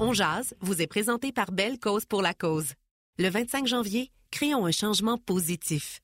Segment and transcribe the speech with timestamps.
[0.00, 2.72] On Jazz vous est présenté par Belle Cause pour la Cause.
[3.18, 6.00] Le 25 janvier, créons un changement positif.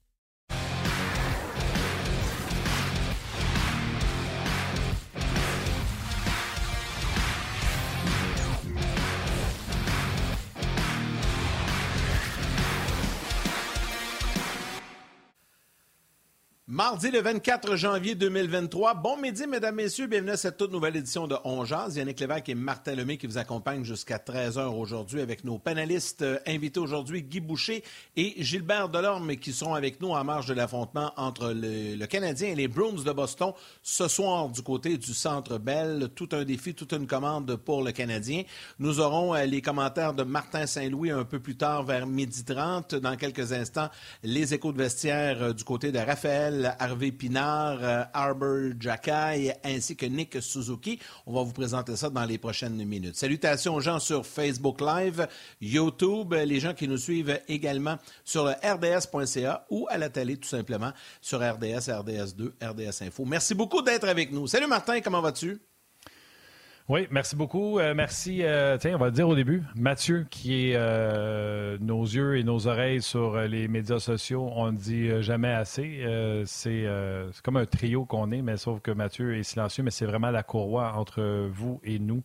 [16.80, 18.94] Mardi le 24 janvier 2023.
[18.94, 20.06] Bon midi, mesdames, messieurs.
[20.06, 21.62] Bienvenue à cette toute nouvelle édition de On.
[21.66, 26.38] Yannick Lévesque et Martin Lemay qui vous accompagnent jusqu'à 13h aujourd'hui avec nos panélistes euh,
[26.46, 27.84] invités aujourd'hui, Guy Boucher
[28.16, 32.54] et Gilbert Delorme qui seront avec nous en marge de l'affrontement entre le, Canadien et
[32.54, 33.52] les Bruins de Boston
[33.82, 36.08] ce soir du côté du Centre Bell.
[36.14, 38.44] Tout un défi, toute une commande pour le Canadien.
[38.78, 42.94] Nous aurons euh, les commentaires de Martin Saint-Louis un peu plus tard vers midi 30.
[42.94, 43.90] Dans quelques instants,
[44.22, 49.96] les échos de vestiaire euh, du côté de Raphaël Harvey Pinard, euh, Arbor Jackay ainsi
[49.96, 50.98] que Nick Suzuki.
[51.26, 53.16] On va vous présenter ça dans les prochaines minutes.
[53.16, 55.26] Salutations aux gens sur Facebook Live,
[55.60, 60.48] YouTube, les gens qui nous suivent également sur le rds.ca ou à la télé tout
[60.48, 63.24] simplement sur RDS, RDS2, RDS Info.
[63.24, 64.46] Merci beaucoup d'être avec nous.
[64.46, 65.69] Salut Martin, comment vas-tu?
[66.90, 67.78] Oui, merci beaucoup.
[67.78, 72.02] Euh, merci, euh, tiens, on va le dire au début, Mathieu, qui est euh, nos
[72.02, 74.50] yeux et nos oreilles sur les médias sociaux.
[74.56, 76.04] On ne dit jamais assez.
[76.46, 76.88] c'est
[77.44, 80.42] comme un trio qu'on est, mais sauf que Mathieu est silencieux, mais c'est vraiment la
[80.42, 82.24] courroie entre vous et nous.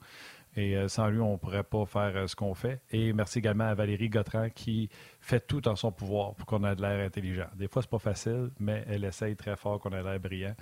[0.57, 2.81] Et sans lui, on ne pourrait pas faire ce qu'on fait.
[2.89, 4.89] Et merci également à Valérie Gautran qui
[5.21, 7.47] fait tout en son pouvoir pour qu'on ait de l'air intelligent.
[7.55, 10.55] Des fois, c'est pas facile, mais elle essaye très fort qu'on ait l'air brillant.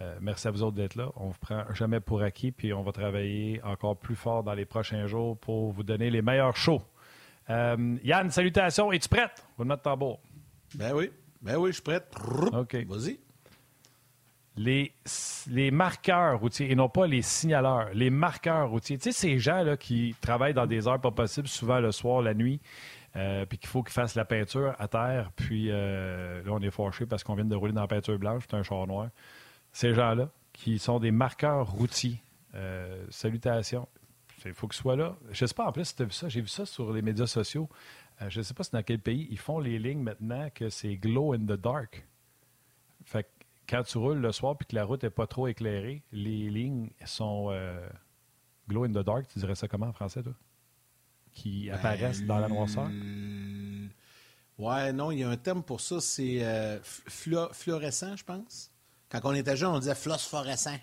[0.00, 1.10] Euh, merci à vous autres d'être là.
[1.16, 4.54] On ne vous prend jamais pour acquis, puis on va travailler encore plus fort dans
[4.54, 6.82] les prochains jours pour vous donner les meilleurs shows.
[7.50, 8.90] Euh, Yann, salutations.
[8.92, 9.44] Es-tu prête?
[9.58, 10.20] Vous notre tambour.
[10.74, 11.10] Ben oui.
[11.42, 12.06] Ben oui, je suis prête.
[12.52, 12.74] OK.
[12.86, 13.18] Vas-y.
[14.56, 14.92] Les,
[15.48, 18.98] les, marqueurs routiers, et non pas les signaleurs, les marqueurs routiers.
[18.98, 22.34] Tu sais, ces gens-là qui travaillent dans des heures pas possibles, souvent le soir, la
[22.34, 22.60] nuit,
[23.16, 27.06] euh, puis qu'il faut qu'ils fassent la peinture à terre, puis là, on est fâché
[27.06, 29.08] parce qu'on vient de rouler dans la peinture blanche, c'est un char noir
[29.72, 32.22] ces gens-là, qui sont des marqueurs routiers.
[32.54, 33.88] Euh, salutations.
[34.44, 35.16] Il faut qu'ils soient là.
[35.30, 36.28] Je ne sais pas en plus si tu as vu ça?
[36.28, 37.68] J'ai vu ça sur les médias sociaux.
[38.20, 39.26] Euh, je ne sais pas c'est dans quel pays.
[39.30, 42.06] Ils font les lignes maintenant que c'est glow in the dark.
[43.04, 43.28] Fait que
[43.68, 46.90] quand tu roules le soir et que la route n'est pas trop éclairée, les lignes
[47.06, 47.88] sont euh,
[48.68, 49.28] glow in the dark.
[49.28, 50.34] Tu dirais ça comment en français, toi?
[51.32, 52.90] Qui ben, apparaissent dans la noirceur?
[54.58, 56.00] Ouais, non, il y a un terme pour ça.
[56.00, 56.44] C'est
[56.82, 58.71] fluorescent, je pense.
[59.12, 60.78] Quand on était jeune, on disait phosphorescent.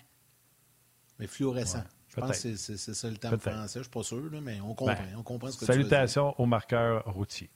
[1.18, 1.82] Mais fluorescent.
[2.08, 3.74] je pense que c'est ça le terme français.
[3.74, 4.94] Je ne suis pas sûr, mais on comprend.
[4.94, 7.50] Ben, on comprend ce que salutations aux marqueurs routiers.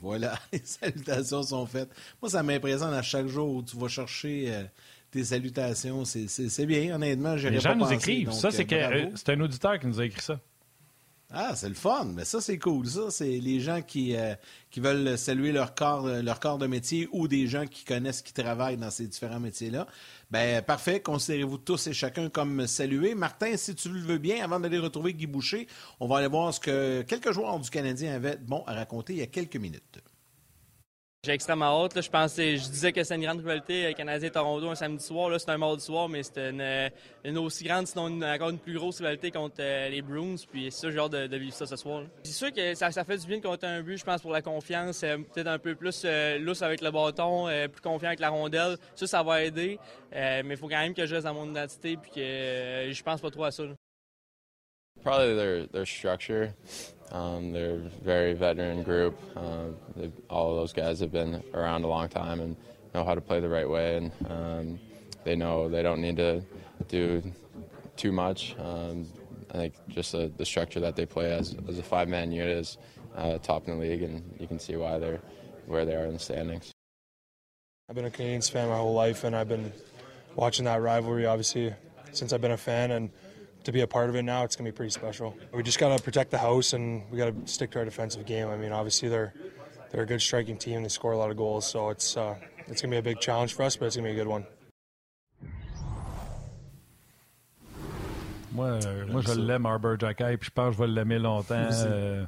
[0.00, 1.90] Voilà, les salutations sont faites.
[2.22, 4.64] Moi, ça m'impressionne à chaque jour où tu vas chercher euh,
[5.10, 6.06] tes salutations.
[6.06, 7.34] C'est bien, honnêtement.
[7.34, 8.32] Les gens nous écrivent.
[8.32, 10.40] ça, c'est euh, c'est un auditeur qui nous a écrit ça.
[11.34, 12.04] Ah, c'est le fun.
[12.14, 12.86] Mais ça, c'est cool.
[12.86, 14.34] Ça, c'est les gens qui, euh,
[14.76, 18.76] veulent saluer leur corps, leur corps de métier ou des gens qui connaissent, qui travaillent
[18.76, 19.86] dans ces différents métiers-là.
[20.30, 21.00] Ben parfait.
[21.00, 23.14] Considérez-vous tous et chacun comme salués.
[23.14, 25.66] Martin, si tu le veux bien, avant d'aller retrouver Guy Boucher,
[26.00, 29.18] on va aller voir ce que quelques joueurs du Canadien avaient bon à raconter il
[29.20, 30.02] y a quelques minutes.
[31.24, 32.02] J'ai extrêmement hâte.
[32.02, 35.30] Je pensais, je disais que c'est une grande rivalité euh, Canadien-Toronto un samedi soir.
[35.30, 36.36] Là, c'est un mardi soir, mais c'est
[37.24, 40.34] une, aussi grande, sinon encore une plus grosse rivalité contre euh, les Bruins.
[40.50, 42.02] Puis c'est ça, j'ai hâte de, vivre ça ce soir.
[42.24, 44.42] C'est sûr que ça, fait du bien de compter un but, je pense, pour la
[44.42, 45.04] confiance.
[45.04, 46.04] Euh, peut-être un peu plus
[46.40, 48.76] lousse avec le bâton, plus confiant avec la rondelle.
[48.96, 49.78] Ça, ça va aider.
[50.10, 53.20] mais il faut quand même que je reste dans mon identité puis que je pense
[53.20, 53.62] pas trop à ça.
[55.02, 56.54] Probably their, their structure.
[57.10, 59.18] Um, they're a very veteran group.
[59.36, 59.68] Uh,
[60.30, 62.56] all of those guys have been around a long time and
[62.94, 64.80] know how to play the right way, and um,
[65.24, 66.42] they know they don't need to
[66.88, 67.22] do
[67.96, 68.56] too much.
[68.58, 69.06] Um,
[69.50, 72.78] I think just the, the, structure that they play as, as a five-man unit is
[73.14, 75.20] uh, top in the league, and you can see why they're
[75.66, 76.72] where they are in the standings.
[77.88, 79.72] I've been a Canadiens fan my whole life, and I've been
[80.34, 81.74] watching that rivalry obviously
[82.12, 83.10] since I've been a fan, and
[83.64, 85.36] to be a part of it now, it's going to be pretty special.
[85.52, 88.26] We just got to protect the house and we got to stick to our defensive
[88.26, 88.48] game.
[88.48, 89.32] I mean, obviously they're
[89.90, 90.82] they're a good striking team.
[90.82, 92.34] They score a lot of goals, so it's uh,
[92.66, 94.24] it's going to be a big challenge for us, but it's going to be a
[94.24, 94.46] good one.
[98.52, 101.70] Moi, euh, moi je l'aime, Arbor Jacky, puis je pense que je vais l'aimer longtemps.
[101.86, 102.26] Euh,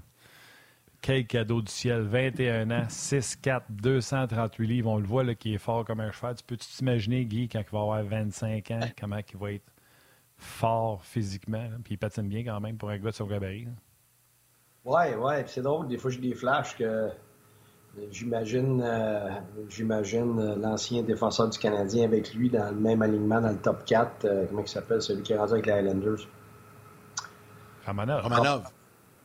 [1.03, 4.91] quel cadeau du ciel, 21 ans, 6'4", 238 livres.
[4.91, 6.35] On le voit là, qui est fort comme un cheval.
[6.37, 9.74] Tu peux t'imaginer, Guy, quand il va avoir 25 ans, comment il va être?
[10.44, 13.67] Fort physiquement, puis il patine bien quand même pour un gars de son gabarit.
[14.85, 17.11] Ouais, ouais, c'est drôle, des fois j'ai des flashs que
[18.11, 19.31] j'imagine euh,
[19.69, 23.85] j'imagine euh, l'ancien défenseur du Canadien avec lui dans le même alignement dans le top
[23.85, 24.25] 4.
[24.25, 26.29] Euh, comment il s'appelle, celui qui est rendu avec les Highlanders?
[27.87, 28.23] Romanov.
[28.23, 28.64] Romanov.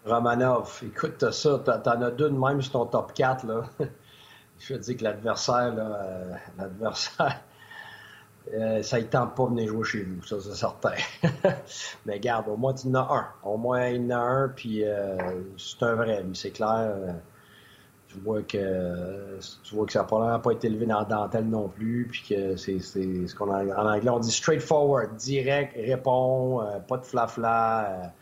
[0.06, 0.82] Romanov.
[0.86, 3.46] Écoute, ça, t'en as deux de même sur ton top 4.
[3.46, 3.62] Là.
[4.60, 7.42] Je veux dire que l'adversaire, euh, l'adversaire,
[8.54, 10.94] euh, ça ne tente pas de venir jouer chez vous, ça c'est certain.
[12.06, 13.28] Mais garde, au moins tu en as un.
[13.44, 15.18] Au moins il y en a un, puis euh,
[15.58, 16.96] c'est un vrai, mais c'est clair.
[18.08, 21.48] tu vois que tu vois que ça n'a pas, pas été élevé dans la dentelle
[21.48, 26.98] non plus, puis que c'est ce qu'on en anglais on dit straightforward, direct, répond, pas
[26.98, 28.14] de flafla.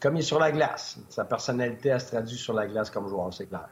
[0.00, 0.98] comme il est sur la glace.
[1.10, 3.68] Sa personnalité elle se traduit sur la glace comme joueur, c'est clair.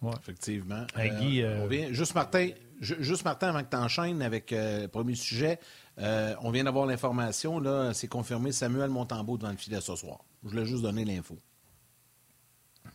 [0.00, 0.12] Ouais.
[0.22, 0.86] Effectivement.
[0.96, 5.14] Guy, on vient, juste Martin, Juste, Martin, avant que tu enchaînes avec euh, le premier
[5.14, 5.58] sujet,
[5.98, 10.18] euh, on vient d'avoir l'information, là, c'est confirmé Samuel Montembeau devant le filet ce soir.
[10.44, 11.38] Je voulais juste donner l'info.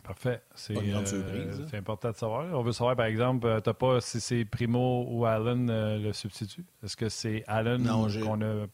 [0.02, 0.42] Parfait.
[0.54, 2.46] C'est euh, important de savoir.
[2.58, 5.66] On veut savoir, par exemple, tu n'as pas si c'est Primo ou Allen
[6.02, 6.64] le substitut?
[6.82, 8.66] Est-ce que c'est Allen qu'on a?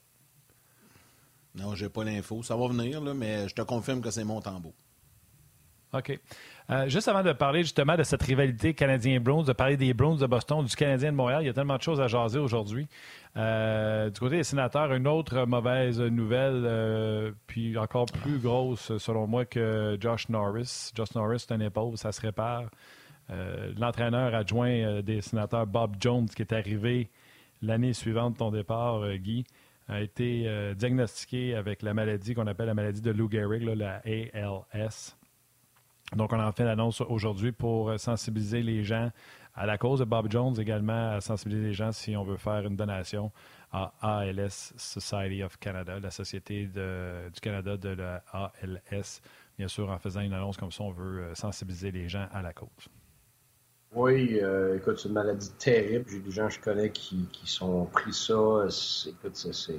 [1.57, 2.43] Non, j'ai pas l'info.
[2.43, 4.73] Ça va venir, là, mais je te confirme que c'est Montembeau.
[5.93, 6.19] OK.
[6.71, 10.27] Euh, juste avant de parler justement de cette rivalité Canadien-Browns, de parler des Browns de
[10.27, 12.87] Boston, du Canadien de Montréal, il y a tellement de choses à jaser aujourd'hui.
[13.37, 19.27] Euh, du côté des sénateurs, une autre mauvaise nouvelle, euh, puis encore plus grosse selon
[19.27, 20.93] moi que Josh Norris.
[20.95, 22.71] Josh Norris, c'est un épaule, ça se répare.
[23.79, 27.11] L'entraîneur adjoint des sénateurs, Bob Jones, qui est arrivé
[27.63, 29.45] l'année suivante de ton départ, Guy,
[29.87, 35.17] a été diagnostiqué avec la maladie qu'on appelle la maladie de Lou Gehrig, la ALS.
[36.17, 39.11] Donc, on en fait l'annonce aujourd'hui pour sensibiliser les gens
[39.55, 42.67] à la cause de Bob Jones, également à sensibiliser les gens si on veut faire
[42.67, 43.31] une donation
[43.73, 49.21] à ALS Society of Canada, la Société du Canada de la ALS.
[49.59, 52.41] Bien sûr, en faisant une annonce comme ça, on veut euh, sensibiliser les gens à
[52.41, 52.89] la cause.
[53.93, 56.07] Oui, euh, écoute, c'est une maladie terrible.
[56.09, 58.65] J'ai des gens que je connais qui, qui sont pris ça.
[59.07, 59.79] Écoute, c'est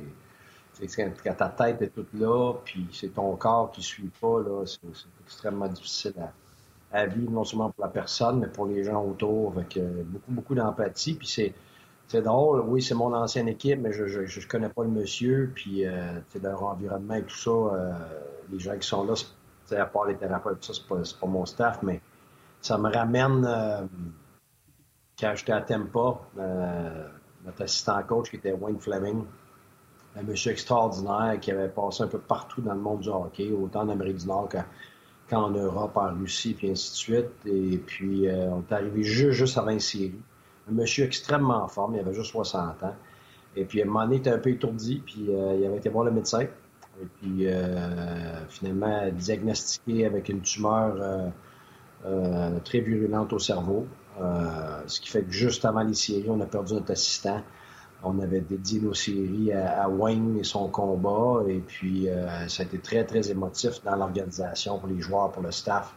[0.88, 4.80] quand ta tête est toute là, puis c'est ton corps qui suit pas, là, c'est,
[5.24, 6.14] extrêmement difficile
[6.92, 10.56] à, vivre, non seulement pour la personne, mais pour les gens autour, avec beaucoup, beaucoup
[10.56, 11.14] d'empathie.
[11.14, 11.54] Puis c'est,
[12.12, 15.86] c'est drôle, oui, c'est mon ancienne équipe, mais je ne connais pas le monsieur, puis
[15.86, 17.94] euh, leur environnement et tout ça, euh,
[18.52, 19.14] les gens qui sont là,
[19.72, 22.02] à part les thérapeutes, ça, c'est pas, pas mon staff, mais
[22.60, 23.86] ça me ramène euh,
[25.18, 26.20] quand j'étais à Tempa,
[27.46, 29.24] notre assistant coach qui était Wayne Fleming,
[30.16, 33.82] un monsieur extraordinaire qui avait passé un peu partout dans le monde du hockey, autant
[33.82, 34.50] en Amérique du Nord
[35.30, 37.46] qu'en Europe, en Russie, puis ainsi de suite.
[37.46, 40.20] Et puis, euh, on est arrivé juste, juste avant série.
[40.70, 42.96] Un monsieur extrêmement fort, il avait juste 60 ans.
[43.56, 45.78] Et puis, à un moment donné, il était un peu étourdi, puis euh, il avait
[45.78, 46.42] été voir le médecin.
[46.42, 51.32] Et puis, euh, finalement, diagnostiqué avec une tumeur
[52.66, 53.88] très virulente au cerveau.
[54.88, 57.42] ce qui fait que juste avant les séries, on a perdu notre assistant.
[58.04, 61.44] On avait dédié nos séries à, Wayne et son combat.
[61.48, 65.44] Et puis, euh, ça a été très, très émotif dans l'organisation pour les joueurs, pour
[65.44, 65.94] le staff.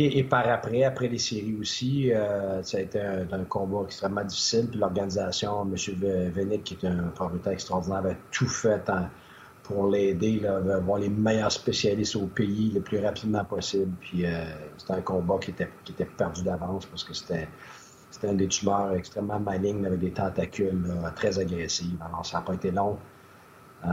[0.00, 4.68] Et, par après, après les séries aussi, euh, ça a été un, combat extrêmement difficile.
[4.70, 6.30] Puis l'organisation, M.
[6.30, 8.88] Venick, qui est un propriétaire extraordinaire, avait tout fait
[9.68, 10.42] pour l'aider,
[10.84, 13.92] voir les meilleurs spécialistes au pays le plus rapidement possible.
[14.00, 14.44] Puis euh,
[14.78, 15.68] c'était un combat qui était
[16.16, 17.48] perdu d'avance parce que c'était
[18.20, 21.98] c'était des tumeurs extrêmement malignes avec des tentacules très agressives.
[22.04, 22.98] Alors, ça n'a pas été long.
[23.86, 23.88] Euh,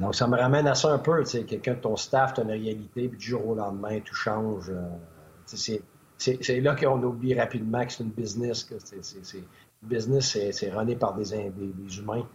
[0.00, 1.22] donc, ça me ramène à ça un peu.
[1.24, 4.70] Quelqu'un de ton staff, tu as une réalité, puis du jour au lendemain, tout change.
[4.70, 5.82] Euh,
[6.16, 8.64] c'est là qu'on oublie rapidement que c'est une business.
[8.64, 9.44] Que c'est
[9.82, 11.34] business, c'est runné par des,
[11.98, 12.26] humains.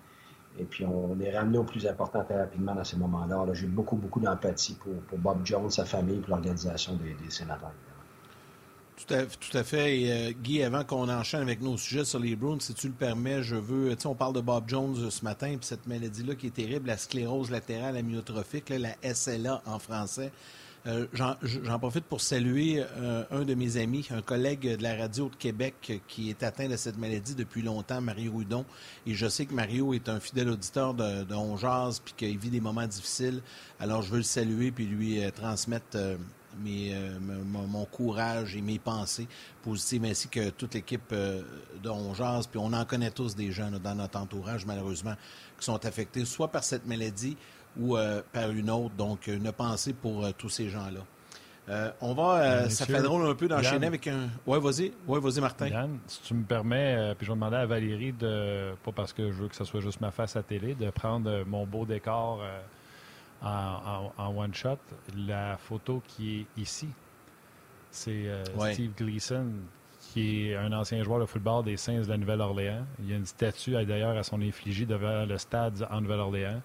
[0.59, 3.45] Et puis, on est ramené au plus important très rapidement dans ces moments-là.
[3.53, 7.71] J'ai beaucoup, beaucoup d'empathie pour, Bob Jones, sa famille, pour l'organisation des sénateurs.
[9.07, 9.99] Tout à, fait.
[9.99, 12.93] Et, euh, Guy, avant qu'on enchaîne avec nos sujets sur les Bruins, si tu le
[12.93, 13.95] permets, je veux.
[13.95, 16.51] Tu sais, on parle de Bob Jones euh, ce matin, puis cette maladie-là qui est
[16.55, 20.31] terrible, la sclérose latérale amyotrophique, la SLA en français.
[20.87, 22.83] Euh, j'en profite pour saluer
[23.29, 26.75] un de mes amis, un collègue de la radio de Québec qui est atteint de
[26.75, 28.65] cette maladie depuis longtemps, Mario Houdon.
[29.05, 31.55] Et je sais que Mario est un fidèle auditeur de, de On
[32.03, 33.43] puis qu'il vit des moments difficiles.
[33.79, 35.99] Alors, je veux le saluer puis lui transmettre
[36.67, 39.27] euh, mon, courage et mes pensées
[39.63, 41.41] positives, ainsi que toute l'équipe euh,
[41.81, 42.47] de Ongeaz.
[42.47, 45.15] Puis on en connaît tous des gens dans notre entourage, malheureusement,
[45.57, 47.37] qui sont affectés soit par cette maladie
[47.79, 48.95] ou euh, par une autre.
[48.95, 51.93] Donc, une pensée pour tous ces gens-là.
[52.01, 54.29] on va, ça fait drôle un peu d'enchaîner avec un.
[54.45, 55.67] Ouais, vas-y, ouais, vas-y, Martin.
[55.67, 59.31] Yann, si tu me permets, puis je vais demander à Valérie de, pas parce que
[59.31, 62.41] je veux que ce soit juste ma face à télé, de prendre mon beau décor
[63.41, 64.77] en, one shot.
[65.15, 66.87] La photo qui est ici,
[67.89, 68.43] c'est euh,
[68.73, 69.47] Steve Gleason,
[69.99, 72.85] qui est un ancien joueur de football des Saints de la Nouvelle-Orléans.
[72.99, 76.61] Il y a une statue d'ailleurs à son effigie devant le stade en Nouvelle-Orléans.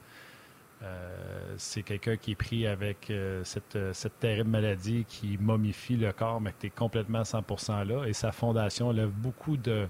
[1.57, 3.13] c'est quelqu'un qui est pris avec
[3.45, 8.07] cette, cette, terrible maladie qui momifie le corps, mais qui est complètement 100% là.
[8.07, 9.87] Et sa fondation lève beaucoup de,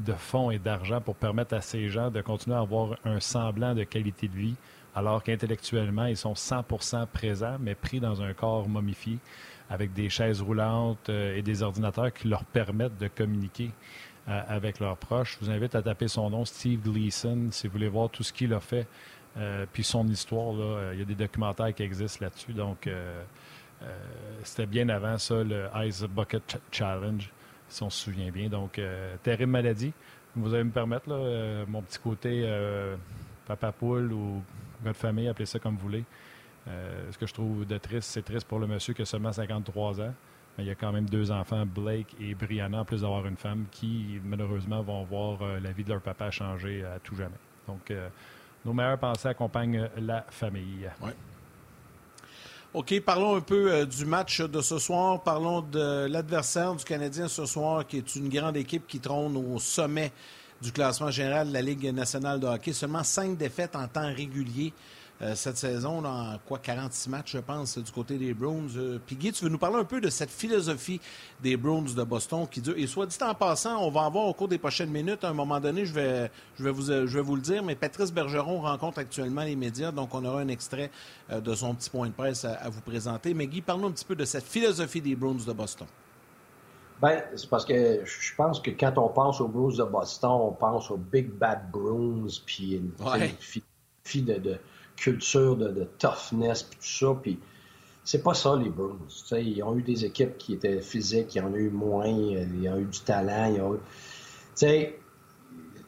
[0.00, 3.74] de fonds et d'argent pour permettre à ces gens de continuer à avoir un semblant
[3.74, 4.54] de qualité de vie,
[4.94, 9.18] alors qu'intellectuellement, ils sont 100% présents, mais pris dans un corps momifié,
[9.70, 13.70] avec des chaises roulantes euh, et des ordinateurs qui leur permettent de communiquer
[14.28, 15.38] euh, avec leurs proches.
[15.40, 18.32] Je vous invite à taper son nom, Steve Gleason, si vous voulez voir tout ce
[18.32, 18.86] qu'il a fait,
[19.38, 20.54] euh, puis son histoire.
[20.92, 22.52] il y a des documentaires qui existent là-dessus.
[22.52, 22.88] Donc,
[24.44, 27.30] c'était bien avant ça, le Ice Bucket Challenge
[27.68, 28.50] si on se souvient bien.
[28.50, 28.78] Donc,
[29.22, 29.92] terrible maladie.
[30.36, 31.08] Vous allez me permettre,
[31.66, 32.46] mon petit côté
[33.46, 34.42] papa poule ou
[34.84, 36.04] gars de famille, appelez ça comme vous voulez.
[36.66, 40.00] ce que je trouve de triste, c'est triste pour le monsieur qui a seulement 53
[40.00, 40.14] ans.
[40.56, 43.38] Mais il y a quand même deux enfants, Blake et Brianna, en plus d'avoir une
[43.38, 47.30] femme, qui malheureusement vont voir la vie de leur papa changer à tout jamais.
[47.66, 47.90] Donc,
[48.64, 50.88] nos meilleures pensées accompagnent la famille.
[52.74, 55.22] OK, parlons un peu euh, du match de ce soir.
[55.22, 59.58] Parlons de l'adversaire du Canadien ce soir, qui est une grande équipe qui trône au
[59.58, 60.10] sommet
[60.62, 62.72] du classement général de la Ligue nationale de hockey.
[62.72, 64.72] Seulement cinq défaites en temps régulier.
[65.20, 68.66] Euh, cette saison, en quoi 46 matchs, je pense, du côté des Bruins.
[68.76, 71.00] Euh, puis Guy, tu veux nous parler un peu de cette philosophie
[71.40, 72.74] des Bruins de Boston qui dure.
[72.76, 75.22] Et soit dit en passant, on va en voir au cours des prochaines minutes.
[75.22, 77.76] À un moment donné, je vais, je vais, vous, je vais vous le dire, mais
[77.76, 80.90] Patrice Bergeron rencontre actuellement les médias, donc on aura un extrait
[81.30, 83.32] euh, de son petit point de presse à, vous présenter.
[83.32, 85.86] Mais Guy, parle-nous un petit peu de cette philosophie des Bruins de Boston.
[87.02, 90.52] Ben, c'est parce que je pense que quand on pense aux Bruins de Boston, on
[90.52, 92.92] pense aux Big Bad Bruins, puis une,
[93.40, 94.56] philosophie de
[94.94, 97.18] culture de, toughness, puis tout ça.
[97.20, 97.40] Puis
[98.04, 98.98] c'est pas ça, les Bruins.
[99.32, 102.62] ils ont eu des équipes qui étaient physiques, il y en a eu moins, il
[102.62, 103.52] y a eu du talent.
[103.52, 103.80] Il
[104.54, 104.96] sais,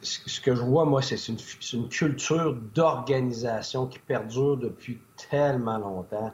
[0.01, 1.37] ce que je vois, moi, c'est une,
[1.73, 6.33] une, culture d'organisation qui perdure depuis tellement longtemps.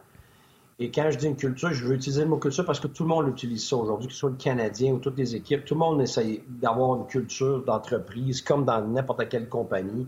[0.82, 3.04] Et quand je dis une culture, je veux utiliser le mot culture parce que tout
[3.04, 5.64] le monde utilise ça aujourd'hui, que ce soit le Canadien ou toutes les équipes.
[5.64, 10.08] Tout le monde essaye d'avoir une culture d'entreprise comme dans n'importe quelle compagnie.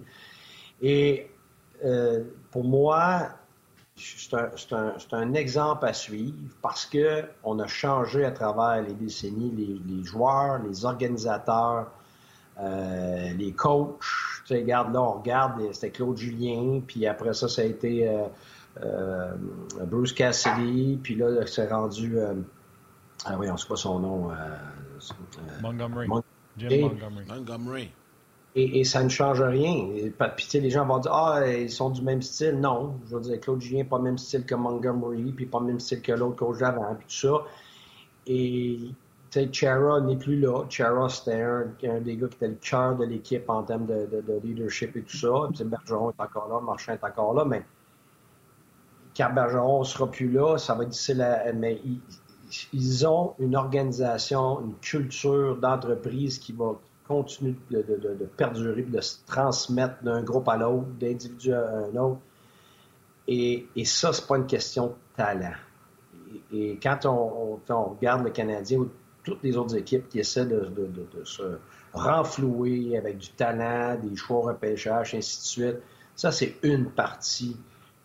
[0.81, 1.29] Et
[1.85, 3.29] euh, pour moi,
[3.95, 4.33] c'est
[5.13, 10.85] un, exemple à suivre parce qu'on a changé à travers les décennies les, joueurs, les
[10.85, 11.91] organisateurs,
[12.59, 13.99] euh, les coachs.
[14.47, 18.09] Tu sais, regarde là, on regarde, c'était Claude Julien, puis après ça, ça a été
[18.09, 18.23] euh,
[19.85, 22.17] Bruce Cassidy, puis là, c'est rendu.
[23.25, 24.31] ah oui, on ne sait pas son nom.
[25.61, 26.07] Montgomery.
[26.57, 27.25] Jim Montgomery.
[27.27, 27.91] Montgomery.
[28.55, 29.87] Et, ça ne change rien.
[30.35, 32.59] Puis les gens vont dire Ah, ils sont du même style.
[32.59, 32.99] Non.
[33.07, 35.79] Je veux dire, Claude Julien, pas le même style que Montgomery, puis pas le même
[35.79, 37.43] style que l'autre coach d'avant, puis tout ça.
[38.27, 38.79] Et
[39.31, 40.65] tu sais, Chara n'est plus là.
[40.69, 44.95] Chara, c'était un, des gars qui était le cœur de l'équipe en termes de, leadership
[44.95, 45.29] et tout ça.
[45.53, 47.63] Puis Bergeron est encore là, Marchand est encore là, mais
[49.13, 51.25] car Bergeron ne sera plus là, ça va être difficile.
[51.55, 51.81] Mais
[52.71, 56.73] ils, ont une organisation, une culture d'entreprise qui va
[57.07, 62.21] continue de, perdurer, de se transmettre d'un groupe à l'autre, d'individu à un autre.
[63.27, 65.55] Et, et ça, c'est pas une question de talent.
[66.51, 68.89] Et, quand on, regarde le Canadien ou
[69.23, 70.69] toutes les autres équipes qui essaient de,
[71.23, 71.57] se
[71.93, 75.77] renflouer avec du talent, des choix repêchage, ainsi de suite,
[76.15, 77.57] ça, c'est une partie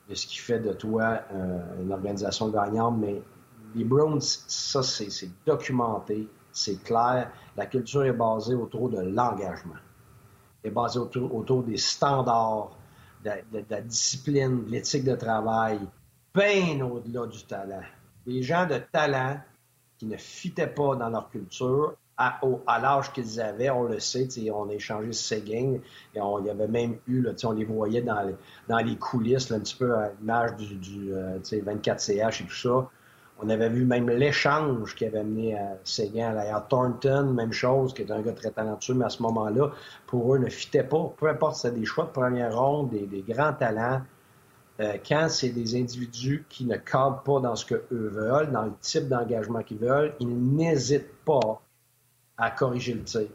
[0.09, 2.97] de ce qui fait de toi euh, une organisation gagnante.
[2.99, 3.23] Mais
[3.75, 7.31] les Browns, ça, c'est documenté c'est clair.
[7.57, 9.77] La culture est basée autour de l'engagement.
[10.65, 12.77] Est basée autour, des standards,
[13.25, 15.79] de, la discipline, de l'éthique de travail,
[16.35, 17.83] bien au-delà du talent.
[18.27, 19.39] Les gens de talent
[19.99, 24.69] qui ne fitaient pas dans leur culture, à, l'âge qu'ils avaient, on le sait, on
[24.69, 25.79] a échangé Seguin,
[26.15, 28.35] et on y avait même eu, là, on les voyait dans les,
[28.69, 32.91] dans les coulisses, un petit peu à l'image du, du 24CH euh, et tout ça.
[33.41, 38.03] On avait vu même l'échange qui avait amené à Séguin à Thornton, même chose, qui
[38.03, 39.71] est un gars très talentueux, mais à ce moment-là,
[40.09, 41.15] pour eux, ne fitait pas.
[41.17, 44.03] Peu importe si c'est des choix de première ronde, des, grands talents,
[44.81, 48.73] euh, quand c'est des individus qui ne cadrent pas dans ce qu'eux veulent, dans le
[48.81, 51.63] type d'engagement qu'ils veulent, ils n'hésitent pas
[52.39, 53.29] à corriger le tir.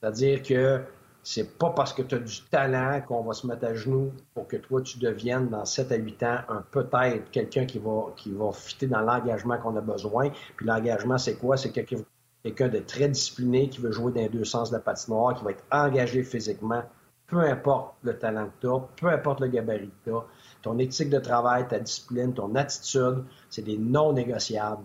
[0.00, 0.82] C'est-à-dire que
[1.22, 4.48] c'est pas parce que tu as du talent qu'on va se mettre à genoux pour
[4.48, 8.32] que toi, tu deviennes dans 7 à 8 ans un peut-être quelqu'un qui va, qui
[8.32, 10.30] va fitter dans l'engagement qu'on a besoin.
[10.56, 11.56] Puis l'engagement, c'est quoi?
[11.56, 15.34] C'est quelqu'un de très discipliné qui veut jouer dans les deux sens de la patinoire,
[15.34, 16.82] qui va être engagé physiquement,
[17.28, 20.24] peu importe le talent que tu as, peu importe le gabarit que tu as.
[20.60, 24.82] Ton éthique de travail, ta discipline, ton attitude, c'est des non négociables.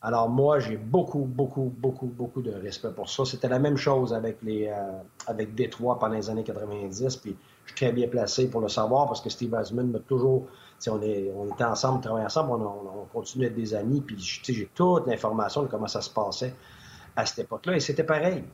[0.00, 3.24] Alors moi, j'ai beaucoup, beaucoup, beaucoup, beaucoup de respect pour ça.
[3.24, 7.16] C'était la même chose avec les euh, avec Détroit pendant les années 90.
[7.16, 10.46] Puis Je suis très bien placé pour le savoir parce que Steve Asman m'a toujours.
[10.86, 14.16] On, est, on était ensemble, on travaillait ensemble, on, on, continue d'être des amis, puis
[14.16, 16.54] j'ai toute l'information de comment ça se passait
[17.16, 18.44] à cette époque-là, et c'était pareil.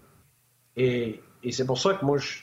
[0.74, 2.40] Et, et c'est pour ça que moi, je,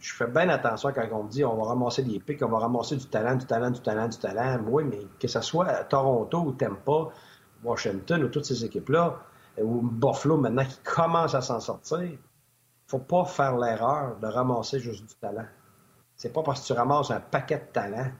[0.00, 2.96] fais bien attention quand on me dit on va ramasser des pics, on va ramasser
[2.96, 4.58] du talent, du talent, du talent, du talent.
[4.66, 7.10] Oui, mais que ce soit à Toronto ou Tampa,
[7.62, 9.18] Washington ou toutes ces équipes-là,
[9.62, 12.10] ou Buffalo maintenant qui commence à s'en sortir,
[12.86, 15.46] faut pas faire l'erreur de ramasser juste du talent.
[16.16, 18.10] C'est pas parce que tu ramasses un paquet de talent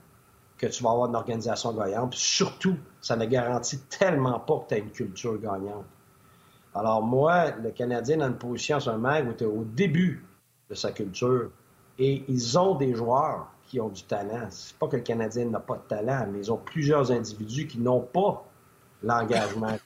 [0.57, 2.13] que tu vas avoir une organisation gagnante.
[2.13, 5.85] surtout, ça ne garantit tellement pas que tu as une culture gagnante.
[6.73, 10.25] Alors moi, le Canadien dans une position en ce moment où tu es au début
[10.69, 11.49] de sa culture
[11.99, 14.47] et ils ont des joueurs qui ont du talent.
[14.49, 17.79] C'est pas que le Canadien n'a pas de talent, mais ils ont plusieurs individus qui
[17.79, 18.45] n'ont pas
[19.03, 19.77] l'engagement.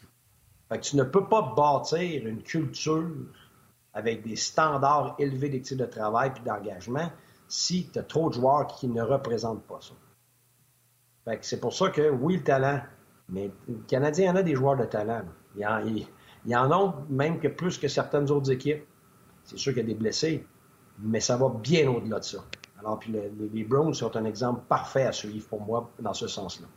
[0.69, 3.09] fait que tu ne peux pas bâtir une culture
[3.93, 7.09] avec des standards élevés d'éthique de travail puis d'engagement
[7.47, 9.93] si tu as trop de joueurs qui ne représentent pas ça.
[11.23, 12.81] Fait que c'est pour ça que, oui, le talent,
[13.29, 15.23] mais le Canadien en a des joueurs de talent.
[15.55, 15.61] Il
[16.45, 18.85] y en, en a même que plus que certaines autres équipes.
[19.43, 20.45] C'est sûr qu'il y a des blessés,
[20.99, 22.39] mais ça va bien au-delà de ça.
[22.79, 26.27] Alors, puis les, les Browns sont un exemple parfait à suivre pour moi dans ce
[26.27, 26.67] sens-là.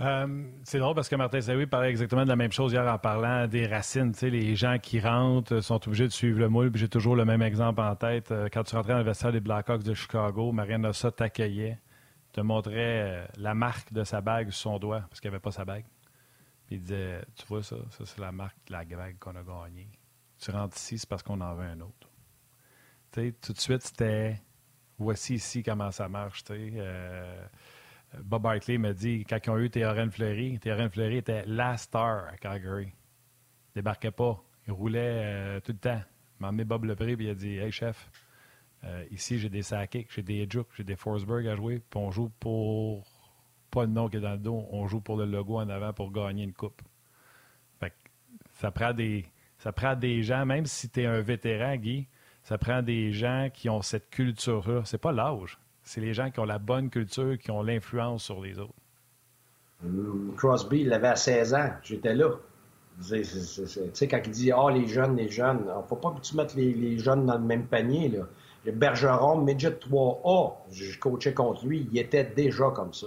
[0.00, 2.98] Euh, c'est drôle parce que Martin Saoui parlait exactement de la même chose hier en
[2.98, 4.12] parlant des racines.
[4.20, 6.70] Les gens qui rentrent sont obligés de suivre le moule.
[6.74, 8.30] J'ai toujours le même exemple en tête.
[8.30, 11.78] Euh, quand tu rentrais dans le vestiaire des Blackhawks de Chicago, Marianne Ossa t'accueillait,
[12.32, 15.42] te montrait euh, la marque de sa bague sur son doigt parce qu'il n'y avait
[15.42, 15.86] pas sa bague.
[16.66, 19.42] Puis il disait Tu vois ça, ça c'est la marque de la bague qu'on a
[19.42, 19.88] gagnée.
[20.38, 22.10] Tu rentres ici, c'est parce qu'on en veut un autre.
[23.12, 24.38] Tout de suite, c'était
[24.98, 26.42] Voici ici comment ça marche.
[28.22, 32.26] Bob Hartley m'a dit, quand ils ont eu Théorène Fleury, Théorène Fleury était la star
[32.26, 32.86] à Calgary.
[32.88, 34.42] Il débarquait pas.
[34.66, 36.00] Il roulait euh, tout le temps.
[36.00, 38.10] Il m'a emmené Bob Lepré et il a dit Hey chef,
[38.84, 42.10] euh, ici j'ai des Sakic, j'ai des Juk, j'ai des Forsberg à jouer, puis on
[42.10, 43.04] joue pour
[43.70, 45.92] pas le nom qui est dans le dos, on joue pour le logo en avant
[45.92, 46.82] pour gagner une coupe.
[47.80, 47.92] Fait
[48.54, 49.26] ça prend des.
[49.58, 52.06] Ça prend des gens, même si tu es un vétéran, Guy,
[52.42, 54.82] ça prend des gens qui ont cette culture-là.
[54.84, 58.42] C'est pas l'âge c'est les gens qui ont la bonne culture, qui ont l'influence sur
[58.42, 58.74] les autres.
[60.36, 61.70] Crosby, il l'avait à 16 ans.
[61.82, 62.30] J'étais là.
[63.08, 66.20] Tu sais, quand il dit Ah, les jeunes, les jeunes, il ne faut pas que
[66.20, 68.08] tu mettes les, jeunes dans le même panier.
[68.08, 68.24] Là.
[68.64, 73.06] Le Bergeron, Midget 3A, je coachais contre lui, il était déjà comme ça.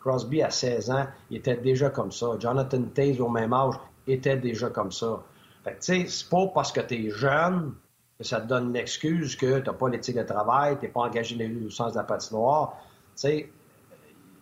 [0.00, 2.36] Crosby, à 16 ans, il était déjà comme ça.
[2.38, 3.74] Jonathan Taze, au même âge,
[4.06, 5.22] était déjà comme ça.
[5.64, 7.74] Fait que, tu sais, c'est pas parce que tu es jeune
[8.24, 11.00] ça te donne une excuse que tu n'as pas l'éthique de travail, tu n'es pas
[11.00, 12.76] engagé dans le sens de la patinoire.
[13.14, 13.52] Tu sais,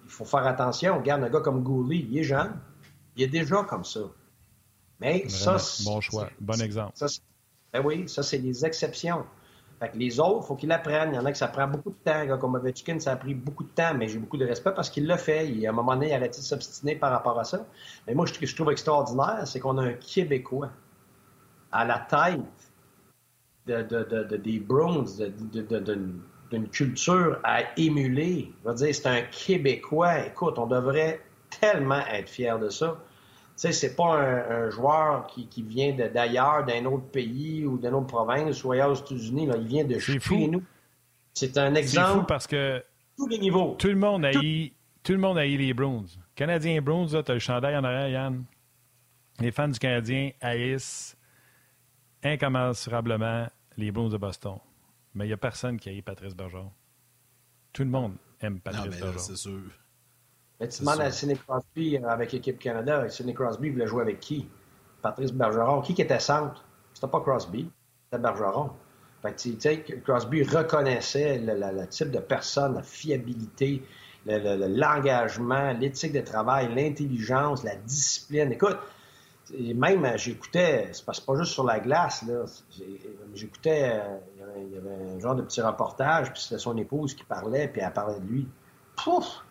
[0.04, 0.98] il faut faire attention.
[0.98, 2.58] Regarde un gars comme Gouli, il est jeune,
[3.16, 4.00] il est déjà comme ça.
[5.00, 6.94] Mais ça, Bon choix, bon exemple.
[7.72, 9.24] ben oui, ça, c'est les exceptions.
[9.78, 11.12] Fait que les autres, il faut qu'ils l'apprennent.
[11.12, 12.38] Il y en a qui ça prend beaucoup de temps.
[12.38, 15.06] Comme Ovechkin, ça a pris beaucoup de temps, mais j'ai beaucoup de respect parce qu'il
[15.06, 15.48] l'a fait.
[15.48, 17.64] Il, à un moment donné, il a arrêté de s'obstiner par rapport à ça.
[18.06, 20.70] Mais moi, ce que je trouve extraordinaire, c'est qu'on a un Québécois
[21.70, 22.40] à la tête
[23.68, 25.07] de, des Browns,
[26.50, 28.52] d'une culture à émuler.
[28.64, 30.26] Je veux dire, c'est un Québécois.
[30.26, 31.20] Écoute, on devrait
[31.61, 32.98] tellement être fiers de ça.
[33.57, 37.94] Tu sais, c'est pas un, joueur qui, qui vient d'ailleurs, d'un autre pays ou d'une
[37.94, 39.48] autre province ou ailleurs aux États-Unis.
[39.57, 40.62] Il vient de chez nous.
[41.35, 42.07] C'est un exemple.
[42.07, 42.83] C'est fou parce que
[43.16, 43.76] tous les niveaux.
[43.78, 46.07] Tout le monde a eu, tout le monde a eu les Browns.
[46.35, 48.44] Canadiens Browns, tu as le chandail en arrière, Yann.
[49.40, 51.16] Les fans du Canadien haïssent
[52.22, 53.46] incommensurablement
[53.78, 54.58] les Blues de Boston.
[55.14, 56.70] Mais il n'y a personne qui haït Patrice Bergeron.
[57.72, 59.18] Tout le monde aime Patrice Bergeron.
[59.18, 59.70] C'est sûr.
[60.60, 63.08] Mais tu demandes à Sidney Crosby euh, avec l'équipe Canada.
[63.08, 64.48] Sidney Crosby voulait jouer avec qui?
[65.00, 65.80] Patrice Bergeron.
[65.80, 66.64] Qui, était centre?
[66.92, 67.70] C'était pas Crosby,
[68.04, 68.70] c'était Bergeron.
[69.22, 73.82] Fait que, tu sais, Crosby reconnaissait le, type de personne, la fiabilité,
[74.26, 78.52] l'engagement, l'éthique de travail, l'intelligence, la discipline.
[78.52, 78.78] Écoute,
[79.74, 82.44] même, euh, j'écoutais, c'est pas, pas juste sur la glace, là.
[83.34, 84.18] J'écoutais, euh,
[84.56, 87.80] il y avait un genre de petit reportage, puis c'était son épouse qui parlait, puis
[87.80, 88.48] elle parlait de lui.
[88.96, 89.44] Pouf!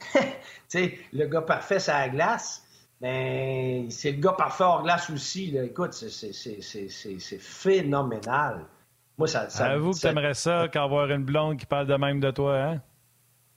[0.12, 0.20] tu
[0.68, 2.62] sais, le gars parfait, c'est la glace.
[3.00, 5.50] Mais c'est le gars parfait hors glace aussi.
[5.50, 5.64] Là.
[5.64, 8.64] Écoute, c'est phénoménal.
[9.18, 9.50] Moi, ça.
[9.50, 12.80] ça Avoue que t'aimerais ça qu'avoir une blonde qui parle de même de toi, hein?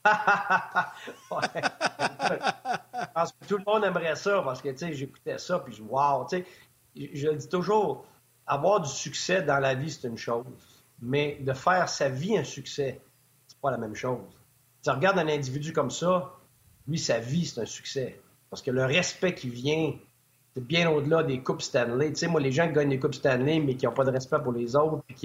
[1.32, 1.62] ouais.
[2.94, 6.28] Je que tout le monde aimerait ça parce que, j'écoutais ça, puis je, wow,
[6.96, 8.06] je le dis toujours,
[8.48, 10.46] avoir du succès dans la vie, c'est une chose,
[11.02, 13.02] mais de faire sa vie un succès,
[13.48, 14.20] c'est pas la même chose.
[14.84, 16.34] Tu regardes un individu comme ça,
[16.88, 18.20] lui, sa vie, c'est un succès.
[18.50, 19.94] Parce que le respect qui vient
[20.60, 22.10] c'est bien au-delà des Coupes Stanley.
[22.10, 24.12] Tu sais, moi, les gens qui gagnent des Coupes Stanley, mais qui n'ont pas de
[24.12, 25.15] respect pour les autres, puis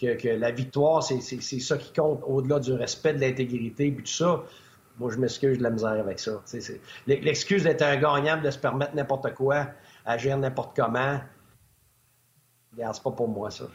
[0.00, 4.12] que, que, la victoire, c'est ça qui compte au-delà du respect, de l'intégrité, puis tout
[4.12, 4.42] ça.
[4.98, 6.42] Moi, je m'excuse de la misère avec ça.
[7.06, 9.68] L'excuse d'être un gagnant, de se permettre n'importe quoi,
[10.04, 11.20] agir n'importe comment,
[12.76, 13.64] c'est pas pour moi, ça.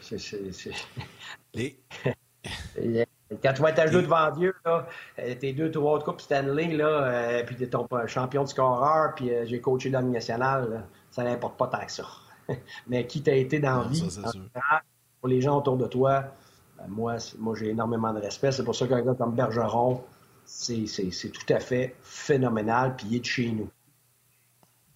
[3.42, 4.86] Quand tu vas être à genoux devant Dieu, là,
[5.18, 9.14] euh, tes deux, trois autres coupes Stanley, là, euh, puis t'es ton champion de scoreur,
[9.14, 10.86] puis euh, j'ai coaché dans le national,
[11.18, 12.04] ça n'importe pas tant que ça.
[12.86, 14.08] Mais qui t'a été dans la vie,
[15.20, 16.24] pour les gens autour de toi,
[16.76, 18.52] ben, moi, moi j'ai énormément de respect.
[18.52, 20.04] C'est pour ça qu'un gars comme Bergeron,
[20.44, 20.84] c'est
[21.32, 23.68] tout à fait phénoménal, puis il est de chez nous.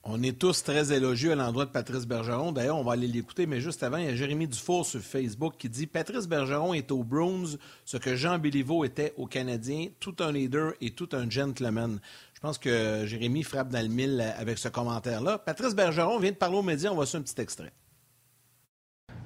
[0.04, 2.50] On est tous très élogieux à l'endroit de Patrice Bergeron.
[2.50, 5.54] D'ailleurs, on va aller l'écouter, mais juste avant, il y a Jérémy Dufour sur Facebook
[5.58, 10.16] qui dit Patrice Bergeron est au Bruins ce que Jean Béliveau était au Canadien, tout
[10.18, 12.00] un leader et tout un gentleman.
[12.42, 15.38] Je pense que Jérémy frappe dans le mille avec ce commentaire-là.
[15.38, 16.90] Patrice Bergeron vient de parler aux médias.
[16.90, 17.70] On va sur un petit extrait.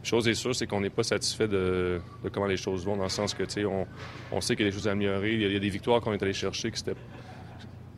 [0.02, 1.98] Chose est sûre, c'est qu'on n'est pas satisfait de,
[2.31, 4.70] comment les choses vont, dans le sens que, tu sais, on, sait qu'il y a
[4.70, 5.33] des choses à améliorer.
[5.33, 6.70] Il y a, des victoires qu'on est allé chercher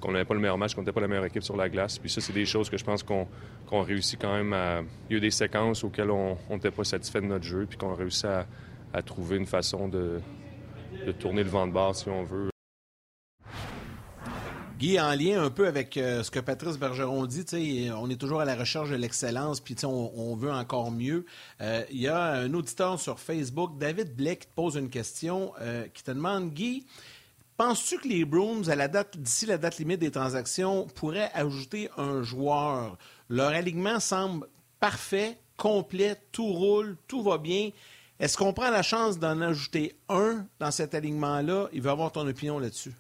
[0.01, 1.99] qu'on n'avait pas le meilleur match, qu'on n'était pas la meilleure équipe sur la glace.
[1.99, 4.83] Puis ça, c'est des choses que je pense qu'on réussit quand même à.
[5.11, 7.77] Il y a eu des séquences auxquelles on n'était pas satisfait de notre jeu, puis
[7.77, 10.21] qu'on a réussi à, trouver une façon de,
[11.19, 12.51] tourner le vent de barre, si on veut.
[14.79, 18.41] Guy, en lien un peu avec euh, ce que Patrice Bergeron dit, on est toujours
[18.41, 21.27] à la recherche de l'excellence, puis on, veut encore mieux.
[21.61, 25.53] Euh, il y a un auditeur sur Facebook, David Blake, qui te pose une question,
[25.61, 26.87] euh, qui te demande, Guy,
[27.57, 28.25] Penses-tu que les
[28.89, 32.97] date, d'ici la date limite des transactions, pourraient ajouter un joueur?
[33.29, 34.47] Leur alignement semble
[34.79, 37.71] parfait, complet, tout roule, tout va bien.
[38.21, 41.67] Est-ce qu'on prend la chance d'en ajouter un dans cet alignement-là?
[41.73, 42.95] Il veut avoir ton opinion là-dessus.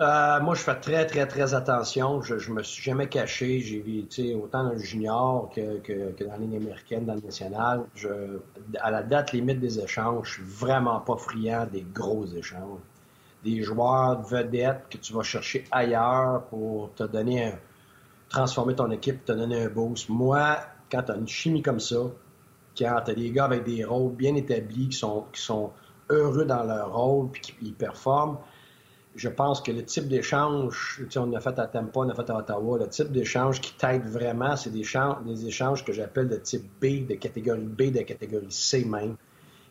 [0.00, 2.20] Euh, moi, je fais très, très, très attention.
[2.20, 3.60] Je, ne me suis jamais caché.
[3.60, 4.04] J'ai vu
[4.34, 7.84] autant dans le junior que, que, dans la américaine, dans le national.
[7.94, 8.40] Je,
[8.80, 12.80] à la date limite des échanges, je suis vraiment pas friand des gros échanges
[13.44, 17.58] des joueurs vedettes que tu vas chercher ailleurs pour te donner un,
[18.28, 20.08] transformer ton équipe, te donner un boost.
[20.08, 20.58] Moi,
[20.90, 21.96] quand tu as une chimie comme ça,
[22.76, 25.70] quand tu as des gars avec des rôles bien établis, qui sont, qui sont
[26.08, 28.38] heureux dans leur rôle puis qui performent,
[29.16, 32.36] je pense que le type d'échange, on a fait à Tampa, on a fait à
[32.36, 34.84] Ottawa, le type d'échange qui t'aide vraiment, c'est des,
[35.24, 39.16] des, échanges que j'appelle de type B, de catégorie B, de catégorie C même,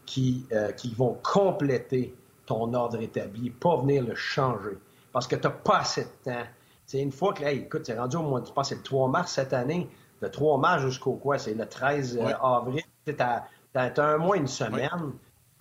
[0.05, 4.77] qui, euh, qui vont compléter ton ordre établi, pas venir le changer.
[5.11, 6.43] Parce que tu n'as pas assez de temps.
[6.85, 9.33] C'est une fois que, hey, écoute, c'est rendu au mois, tu c'est le 3 mars
[9.33, 9.89] cette année,
[10.21, 11.37] le 3 mars jusqu'au quoi?
[11.37, 12.83] C'est le 13 euh, avril.
[13.05, 15.13] Tu as, un mois, une semaine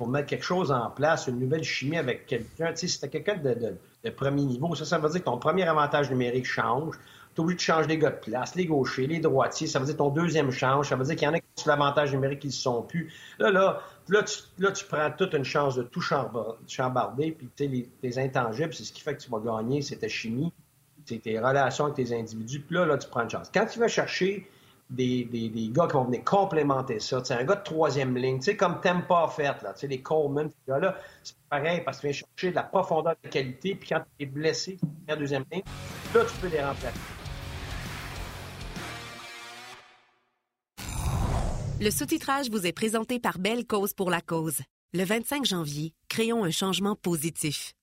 [0.03, 2.73] pour mettre quelque chose en place, une nouvelle chimie avec quelqu'un.
[2.73, 6.11] Tu sais, quelqu'un de, de, premier niveau, ça, ça veut dire que ton premier avantage
[6.11, 6.97] numérique change.
[7.37, 9.69] Tu es obligé de changer les gars de place, les gauchers, les droitiers.
[9.69, 10.89] Ça veut dire que ton deuxième change.
[10.89, 13.13] Ça veut dire qu'il y en a qui ont l'avantage numérique qui ne sont plus.
[13.39, 16.03] Là, là, là tu, prends toute une chance de tout
[16.67, 17.31] chambarder.
[17.31, 20.09] Puis, tu sais, les, intangibles, c'est ce qui fait que tu vas gagner, c'est ta
[20.09, 20.53] chimie,
[21.05, 22.59] c'est tes relations avec tes individus.
[22.59, 23.53] Puis là, là, tu prends une chance.
[23.55, 24.51] Quand tu vas chercher
[24.93, 27.23] des, des, des, gars qui vont venir complémenter ça.
[27.25, 29.87] C'est un gars de troisième ligne, tu sais, comme Tempa a fait, là, tu sais,
[29.87, 33.29] les Coleman, ces gars-là, c'est pareil parce que tu viens chercher de la profondeur de
[33.29, 35.63] qualité, puis quand tu es blessé, tu la deuxième ligne,
[36.15, 36.99] là, tu peux les remplacer.
[41.81, 44.61] Le sous-titrage vous est présenté par Belle Cause pour la cause.
[44.93, 47.75] Le 25 janvier, créons un changement positif.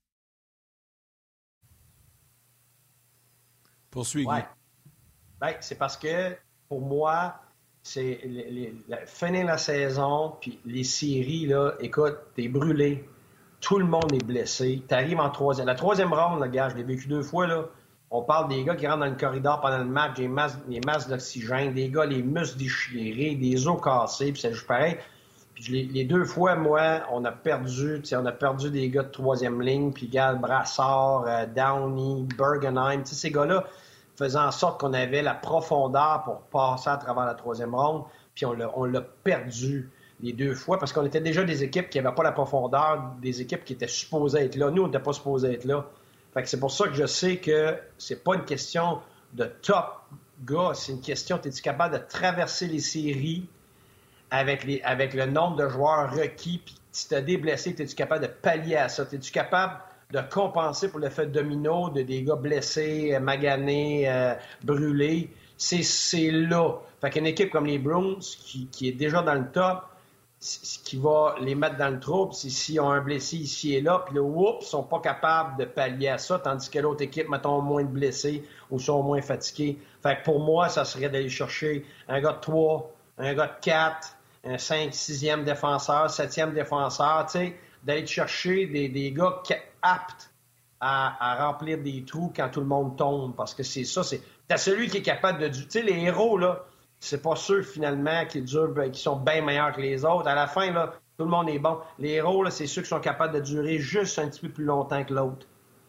[3.89, 4.45] Poursuis, ouais.
[5.41, 6.37] Ben, c'est parce que,
[6.69, 7.35] pour moi,
[7.81, 8.19] c'est
[9.07, 13.09] finir la saison, puis les séries, là, écoute, t'es brûlé.
[13.59, 14.83] Tout le monde est blessé.
[14.87, 15.67] T'arrives en troisième.
[15.67, 17.65] La troisième ronde, le gars, je l'ai vécu deux fois, là.
[18.11, 20.79] On parle des gars qui rentrent dans le corridor pendant le match, des masses, des
[21.09, 24.97] d'oxygène, des gars, les muscles déchirés, des os cassés, puis c'est juste pareil.
[25.53, 29.61] Puis les, deux fois, moi, on a perdu, on a perdu des gars de troisième
[29.61, 33.65] ligne, puis Gal Brassard, euh, Downey, Bergenheim, ces gars-là
[34.19, 38.03] faisaient en sorte qu'on avait la profondeur pour passer à travers la troisième ronde,
[38.35, 39.89] puis on l'a perdu
[40.21, 43.41] les deux fois parce qu'on était déjà des équipes qui n'avaient pas la profondeur des
[43.41, 44.69] équipes qui étaient supposées être là.
[44.69, 45.85] Nous, on n'était pas supposés être là.
[46.33, 48.99] Fait c'est pour ça que je sais que c'est pas une question
[49.33, 50.03] de top
[50.45, 53.47] gars, c'est une question, es-tu capable de traverser les séries
[54.29, 58.31] avec le nombre de joueurs requis, puis si tu as des blessés, es-tu capable de
[58.31, 59.03] pallier à ça?
[59.11, 59.79] Es-tu capable
[60.11, 65.29] de compenser pour le fait domino de des gars blessés, euh, maganés, euh, brûlés?
[65.57, 66.79] C'est là.
[66.99, 69.83] Fait qu'une équipe comme les Bruins, qui, qui est déjà dans le top,
[70.39, 73.81] ce qui va les mettre dans le trouble, c'est s'ils ont un blessé ici et
[73.81, 77.03] là, puis là, oups, ils sont pas capables de pallier à ça, tandis que l'autre
[77.03, 79.77] équipe, mettons, moins de blessés ou sont moins fatigués.
[80.01, 83.61] Fait que pour moi, ça serait d'aller chercher un gars de 3, un gars de
[83.61, 84.07] 4,
[84.45, 89.41] un 5, 6e défenseur, 7e défenseur, tu sais, d'aller chercher des, des gars
[89.81, 90.31] aptes
[90.79, 94.21] à, remplir des trous quand tout le monde tombe, parce que c'est ça, c'est...
[94.47, 95.47] T'as celui qui est capable de...
[95.49, 96.65] Tu sais, les héros, là,
[96.99, 100.27] c'est pas ceux finalement qui durent, ben, qui sont bien meilleurs que les autres.
[100.27, 101.77] À la fin, là, tout le monde est bon.
[101.97, 105.03] Les héros, c'est ceux qui sont capables de durer juste un petit peu plus longtemps
[105.03, 105.45] que l'autre.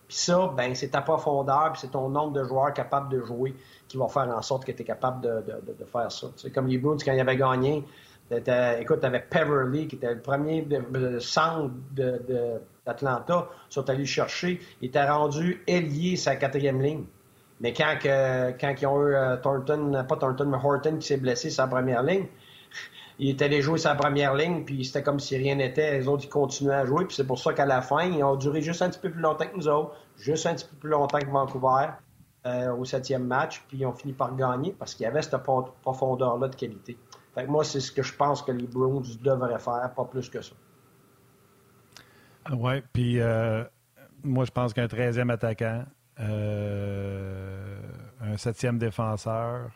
[0.08, 3.54] Puis ça, ben, c'est ta profondeur, puis c'est ton nombre de joueurs capables de jouer
[3.86, 6.26] qui vont faire en sorte que tu es capable de, de, de, faire ça.
[6.36, 7.84] C'est comme les Bruins, quand ils avaient gagné,
[8.80, 10.66] écoute, tu avais Peverly, qui était le premier
[11.20, 12.60] centre d'Atlanta,
[13.02, 14.60] ils sont allés chercher.
[14.80, 17.04] Il était rendu ailier sa quatrième ligne.
[17.60, 21.66] Mais quand, ils ont eu euh, Thornton, pas Thornton, mais Horton qui s'est blessé sa
[21.66, 22.26] première ligne,
[23.18, 25.98] il était allé jouer sa première ligne, puis c'était comme si rien n'était.
[25.98, 28.36] Les autres, ils continuaient à jouer, puis c'est pour ça qu'à la fin, ils ont
[28.36, 30.90] duré juste un petit peu plus longtemps que nous autres, juste un petit peu plus
[30.90, 31.88] longtemps que Vancouver
[32.46, 35.36] euh, au septième match, puis ils ont fini par gagner parce qu'il y avait cette
[35.82, 36.96] profondeur-là de qualité.
[37.34, 40.40] Fait moi, c'est ce que je pense que les Bruins devraient faire, pas plus que
[40.40, 40.54] ça.
[42.52, 43.64] Oui, puis euh,
[44.22, 45.84] moi, je pense qu'un 13e attaquant,
[46.18, 47.80] euh,
[48.20, 49.70] un septième défenseur.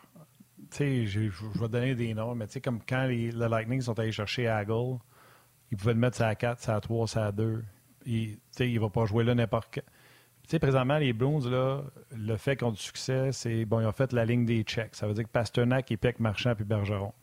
[0.71, 1.19] Tu sais, je,
[1.59, 4.47] vais donner des noms, mais tu sais, comme quand les, le Lightning sont allés chercher
[4.47, 4.97] Hagel,
[5.71, 7.63] ils pouvaient le mettre à 4, à 3, à 2.
[8.05, 9.81] tu sais, il ne va pas jouer là n'importe quand.
[10.43, 13.87] Tu sais, présentement, les Bruins, là, le fait qu'ils ont du succès, c'est, bon, ils
[13.87, 14.93] ont fait la ligne des checks.
[14.93, 17.13] Ça veut dire que Pasternak, Peck, Marchand puis Bergeron.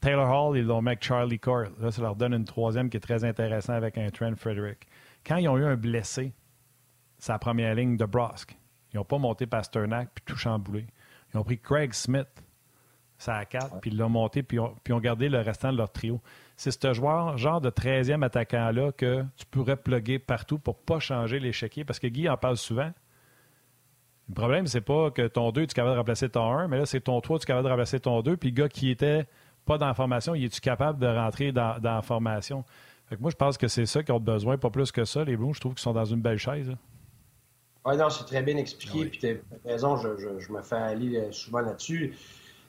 [0.00, 1.64] Taylor Hall, ils l'ont mis avec Charlie Court.
[1.80, 4.86] Là, ça leur donne une troisième qui est très intéressante avec un Trent Frederick.
[5.26, 6.32] Quand ils ont eu un blessé,
[7.18, 8.56] sa première ligne de Brosque.
[8.92, 10.86] Ils n'ont pas monté Pasternak puis tout chamboulé.
[11.32, 12.28] Ils ont pris Craig Smith,
[13.18, 15.90] ça à 4, puis ils l'ont monté, puis ils ont, gardé le restant de leur
[15.90, 16.20] trio.
[16.56, 21.00] C'est ce joueur, genre de 13e attaquant-là que tu pourrais plugger partout pour ne pas
[21.00, 22.92] changer l'échiquier, parce que Guy en parle souvent.
[24.28, 26.78] Le problème, c'est pas que ton 2, tu es capable de remplacer ton 1, mais
[26.78, 28.90] là, c'est ton 3, tu es capable de remplacer ton 2, puis le gars qui
[28.90, 29.26] était
[29.66, 32.64] pas dans la formation, il est-tu capable de rentrer dans, la formation?
[33.20, 35.22] moi, je pense que c'est ça qu'ils ont besoin, pas plus que ça.
[35.24, 36.72] Les Blues, je trouve qu'ils sont dans une belle chaise.
[37.84, 39.06] Oui, non, c'est très bien expliqué.
[39.06, 42.16] Puis tu as raison, je, me fais aller euh, souvent là-dessus.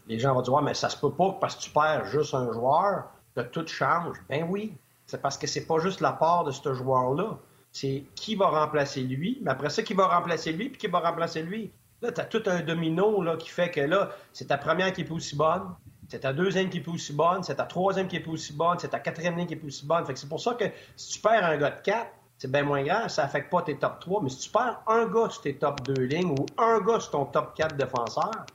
[0.07, 2.05] Les gens vont dire, ouais, mais ça se peut pas que parce que tu perds
[2.05, 3.05] juste un joueur,
[3.35, 4.17] que tout change.
[4.29, 4.73] Ben oui.
[5.07, 7.39] C'est parce que c'est pas juste la part de ce joueur-là.
[7.71, 10.99] C'est qui va remplacer lui, mais après ça, qui va remplacer lui, puis qui va
[10.99, 11.71] remplacer lui.
[12.01, 15.01] Là, tu as tout un domino là, qui fait que là, c'est ta première qui
[15.01, 15.63] est pas aussi bonne,
[16.07, 18.53] c'est ta deuxième qui est pas aussi bonne, c'est ta troisième qui est pas aussi
[18.53, 20.05] bonne, c'est ta quatrième ligne qui est pas aussi bonne.
[20.05, 20.65] Fait que c'est pour ça que
[20.95, 23.77] si tu perds un gars de 4, c'est bien moins grave, ça affecte pas tes
[23.77, 24.21] top 3.
[24.23, 27.11] Mais si tu perds un gars sur tes top 2 lignes ou un gars sur
[27.11, 28.45] ton top 4 défenseurs,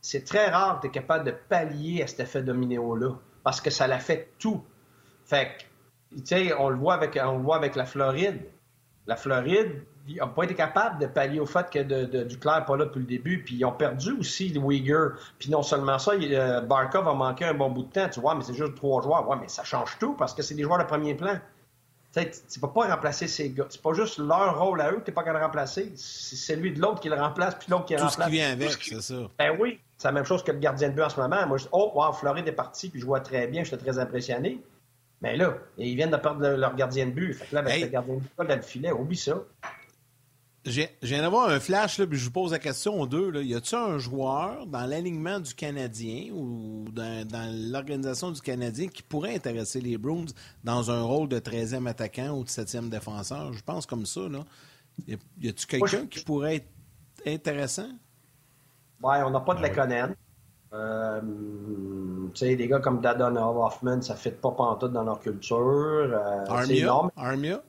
[0.00, 3.70] c'est très rare que tu es capable de pallier à cet effet dominéo-là parce que
[3.70, 4.62] ça l'affecte tout.
[5.24, 5.56] Fait
[6.10, 6.94] que, tu sais, on on le voit
[7.56, 8.42] avec la Floride.
[9.06, 12.64] La Floride, ils n'ont pas été capables de pallier au fait que de, Duclair n'est
[12.64, 13.42] pas là depuis le début.
[13.42, 15.12] Puis ils ont perdu aussi le Uyghur.
[15.38, 18.08] Puis non seulement ça, euh, Barkov a manqué un bon bout de temps.
[18.08, 19.28] Tu vois, mais c'est juste trois joueurs.
[19.28, 21.38] Ouais, mais ça change tout parce que c'est des joueurs de premier plan
[22.12, 23.66] tu ne peux pas remplacer ces gars.
[23.70, 25.92] C'est pas juste leur rôle à eux que tu n'es pas capable de remplacer.
[25.96, 28.16] C'est celui de l'autre qui le remplace, puis l'autre qui le remplace.
[28.16, 29.14] Tout ce qui vient avec, c'est ça.
[29.38, 31.46] Ben oui, c'est la même chose que le gardien de but en ce moment.
[31.46, 33.98] Moi, je dis, oh, wow, Floride est parti, puis je vois très bien, j'étais très
[33.98, 34.60] impressionné.
[35.22, 37.32] Mais là, ils viennent de perdre leur gardien de but.
[37.34, 39.38] Fait que là, ben, le gardien de but, dans le filet, oublie ça.
[40.64, 43.30] Je viens d'avoir un flash, là, puis je vous pose la question aux deux.
[43.30, 43.42] Là.
[43.42, 47.26] Y a-t-il un joueur dans l'alignement du Canadien ou dans,
[47.72, 50.26] l'organisation du Canadien qui pourrait intéresser les Bruins
[50.62, 53.52] dans un rôle de 13e attaquant ou de 7e défenseur?
[53.52, 54.20] Je pense comme ça.
[54.28, 54.44] Là.
[55.08, 56.68] Y a-t-il quelqu'un qui pourrait être
[57.26, 57.88] intéressant?
[59.02, 60.10] Ouais, on n'a pas de la
[60.74, 61.20] Euh,
[62.32, 65.58] tu sais, des gars comme Dadonov, Hoffman, ça ne fit pas pantoute dans leur culture.
[65.58, 67.02] Euh, Armia?
[67.16, 67.62] Armia?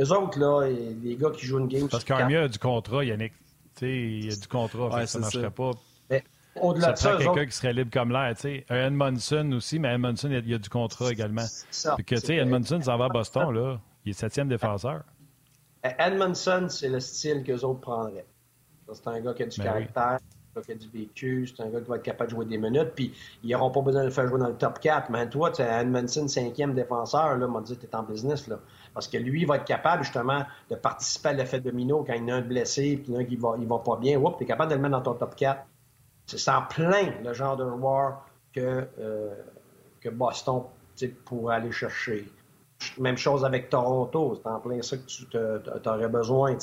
[0.00, 0.68] Eux autres, là,
[1.02, 1.88] les gars qui jouent une game.
[1.88, 3.32] Parce qu'Armia a du contrat, Yannick.
[3.76, 5.70] Tu sais, il y a du contrat, ça ne marcherait pas.
[6.10, 6.24] Mais
[6.60, 7.24] au-delà ça de ça.
[7.24, 8.34] quelqu'un qui serait libre comme l'air.
[8.34, 11.46] Tu sais, un Edmondson aussi, mais Edmondson, il y a, du contrat également.
[11.70, 11.94] Ça.
[11.94, 13.80] Puis que, tu sais, Edmondson s'en va à Boston, là.
[14.04, 15.02] Il est septième défenseur.
[15.82, 18.26] Edmondson, c'est le style qu'eux autres prendraient.
[18.92, 20.18] C'est un gars qui a du ben caractère
[20.64, 22.92] qui a du vécu, c'est un gars qui va être capable de jouer des minutes,
[22.94, 25.10] puis ils n'auront pas besoin de le faire jouer dans le top 4.
[25.10, 28.58] Mais toi, tu Edmondson, cinquième défenseur, là, m'a dit, tu es en business, là.
[28.94, 32.22] Parce que lui, il va être capable, justement, de participer à l'effet domino quand il
[32.22, 33.96] y en a un blessé, puis il y en a qui va, il va pas
[33.96, 34.18] bien.
[34.18, 35.62] Oups, tu es capable de le mettre dans ton top 4.
[36.26, 39.34] C'est en plein le genre de joueur que, euh,
[40.00, 40.64] que Boston
[41.24, 42.28] pourrait aller chercher.
[42.98, 46.56] Même chose avec Toronto, c'est en plein ça que tu aurais besoin.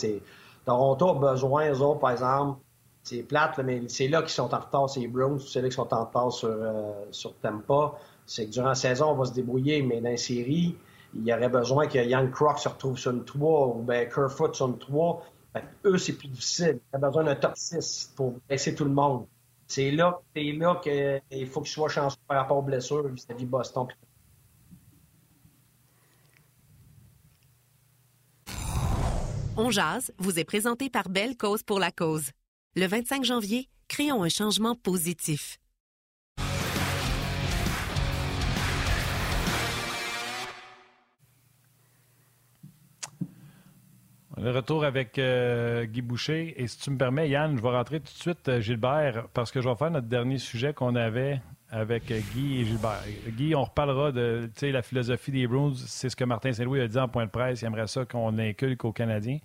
[0.65, 2.59] Toronto a besoin, eux autres, par exemple,
[3.05, 5.75] c'est plate, mais c'est là qu'ils sont en retard, c'est les Browns, c'est là qu'ils
[5.75, 7.93] sont en retard sur, euh, sur Tampa.
[8.25, 10.75] C'est que durant la saison, on va se débrouiller, mais dans les séries,
[11.13, 14.55] il y aurait besoin que Young Croc se retrouve sur une 3 ou ben Kerfoot
[14.55, 15.23] sur une 3.
[15.85, 16.79] eux, c'est plus difficile.
[16.93, 19.27] Il y a besoin d'un top 6 pour baisser tout le monde.
[19.67, 23.87] C'est là, là qu'il faut qu'il soit chanceux par rapport aux blessures vis-à-vis Boston.
[29.57, 32.31] On jase vous est présenté par Belle Cause pour la cause.
[32.77, 35.59] Le 25 janvier, créons un changement positif.
[44.35, 46.53] Le retour avec euh, Guy Boucher.
[46.61, 49.53] Et si tu me permets, Yann, je vais rentrer tout de suite, euh, Gilbert, parce
[49.53, 53.05] que je vais faire notre dernier sujet qu'on avait avec euh, Guy et Gilbert.
[53.29, 55.75] Guy, on reparlera de la philosophie des Bruins.
[55.87, 57.61] C'est ce que Martin Saint-Louis a dit en point de presse.
[57.61, 59.39] Il aimerait ça qu'on l'inculque aux Canadiens.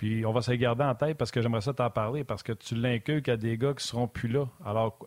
[0.00, 2.52] Puis on va se garder en tête parce que j'aimerais ça t'en parler, parce que
[2.52, 4.48] tu l'inculques à des gars qui seront plus là.
[4.64, 4.98] Alors,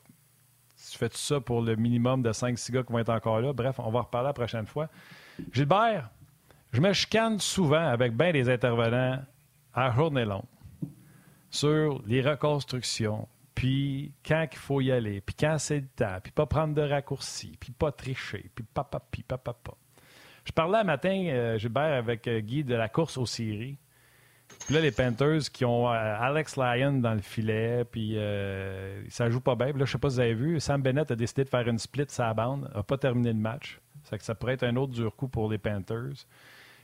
[0.78, 3.54] tu fais tout ça pour le minimum de 5-6 gars qui vont être encore là?
[3.54, 4.90] Bref, on va reparler la prochaine fois.
[5.52, 6.12] Gilbert,
[6.72, 9.20] je me chicane souvent avec bien des intervenants
[9.74, 10.44] à journée longue
[11.50, 16.32] sur les reconstructions, puis quand il faut y aller, puis quand c'est le temps, puis
[16.32, 19.56] pas prendre de raccourcis, puis pas tricher, puis papa, puis papa.
[20.46, 23.80] Je parlais un matin, euh, Gilbert, avec euh, Guy de la course aux séries.
[24.66, 28.18] Puis là, les Panthers qui ont euh, Alex Lyon dans le filet, puis
[29.10, 29.72] ça joue pas bien.
[29.72, 31.68] Puis là, je sais pas si vous avez vu, Sam Bennett a décidé de faire
[31.68, 33.80] une split sa bande, n'a pas terminé le match.
[34.04, 36.26] Ça, ça pourrait être un autre dur coup pour les Panthers.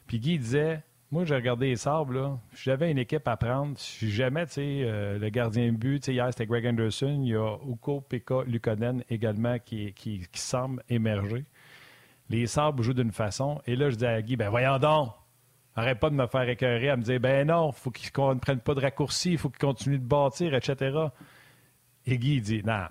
[0.07, 2.39] Puis Guy disait Moi, j'ai regardé les sables, là.
[2.55, 6.05] J'avais une équipe à prendre, si jamais, tu sais, euh, le gardien de but, tu
[6.07, 7.19] sais, hier, c'était Greg Anderson.
[7.21, 11.45] Il y a Uko Pekka Lukonen également qui, qui, semble émerger.
[12.29, 13.61] Les sables jouent d'une façon.
[13.65, 15.11] Et là, je dis à Guy Ben voyons donc
[15.79, 18.59] Arrête pas de me faire écœurer à me dire Ben non, faut qu'on ne prenne
[18.59, 21.07] pas de raccourcis, il faut qu'ils continuent de bâtir, etc.
[22.05, 22.83] Et Guy dit Non,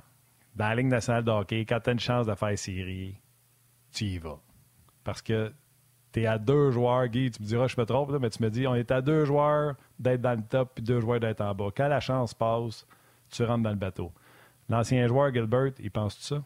[0.56, 3.20] dans la Ligue nationale de hockey, quand tu as une chance de faire série,
[3.92, 4.40] tu y vas.
[5.04, 5.52] Parce que
[6.14, 8.48] tu es à deux joueurs, Guy, tu me diras, je me trompe, mais tu me
[8.48, 11.54] dis, on est à deux joueurs d'être dans le top puis deux joueurs d'être en
[11.54, 11.68] bas.
[11.76, 12.86] Quand la chance passe,
[13.30, 14.14] tu rentres dans le bateau.
[14.70, 16.42] L'ancien joueur, Gilbert, il pense tout ça?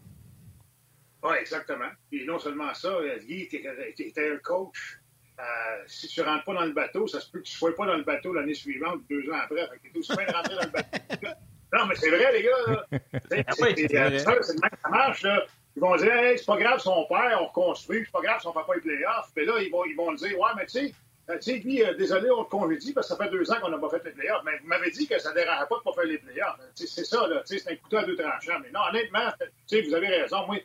[1.23, 1.91] Oui, exactement.
[2.11, 2.91] Et non seulement ça,
[3.29, 5.02] Guy, tu étais un coach.
[5.41, 5.43] Euh,
[5.87, 7.75] si tu ne rentres pas dans le bateau, ça se peut que tu ne sois
[7.75, 9.69] pas dans le bateau l'année suivante, deux ans après.
[9.83, 10.99] Tu es aussi bien de rentrer dans le bateau.
[11.73, 12.87] non, mais c'est vrai, les gars.
[13.29, 15.23] C'est le même que ça marche.
[15.23, 15.43] Là.
[15.75, 18.53] Ils vont dire, hey, c'est pas grave son père, on reconstruit, c'est pas grave son
[18.53, 19.33] papa est playoff.
[19.35, 20.95] Puis là, ils vont, ils vont dire, ouais, mais tu sais,
[21.31, 23.57] euh, tu sais, lui, euh, désolé, on te congédie parce que ça fait deux ans
[23.61, 24.43] qu'on n'a pas fait les playoffs.
[24.45, 26.59] Mais vous m'avez dit que ça ne dérangeait pas de pas faire les playoffs.
[26.75, 27.43] C'est ça, là.
[27.45, 28.59] C'est un couteau à deux tranchants.
[28.63, 30.47] Mais non, honnêtement, tu sais, vous avez raison.
[30.47, 30.59] Moi,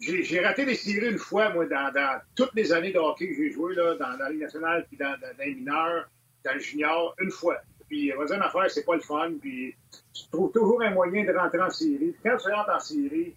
[0.00, 3.50] j'ai raté les séries une fois, moi, dans, toutes les années de hockey que j'ai
[3.50, 6.08] joué, là, dans, la Ligue nationale, puis dans, dans, les mineurs,
[6.44, 7.58] dans le junior, une fois.
[7.88, 9.32] Puis, vas-y, une affaire, c'est pas le fun.
[9.40, 9.74] Puis,
[10.14, 12.14] tu trouves toujours un moyen de rentrer en série.
[12.22, 13.34] Quand tu rentres en série,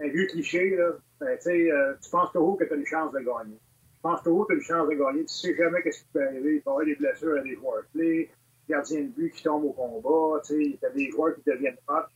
[0.00, 3.20] un vieux cliché, là, ben, euh, tu penses toujours que tu as une chance de
[3.20, 3.58] gagner.
[3.94, 5.24] Tu penses toujours que tu as une chance de gagner.
[5.24, 6.54] Tu sais jamais ce qui peut arriver.
[6.56, 8.30] Il peut y avoir des blessures à des joueurs clés,
[8.68, 12.06] gardien de but qui tombe au combat, tu as des joueurs qui deviennent hot.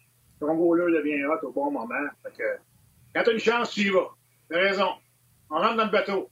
[0.41, 2.09] Ton goaler devient hot au bon moment.
[2.23, 2.59] Fait que,
[3.17, 4.11] quand tu as une chance, tu y vas.
[4.51, 4.89] Tu as raison.
[5.49, 6.29] On rentre dans le bateau.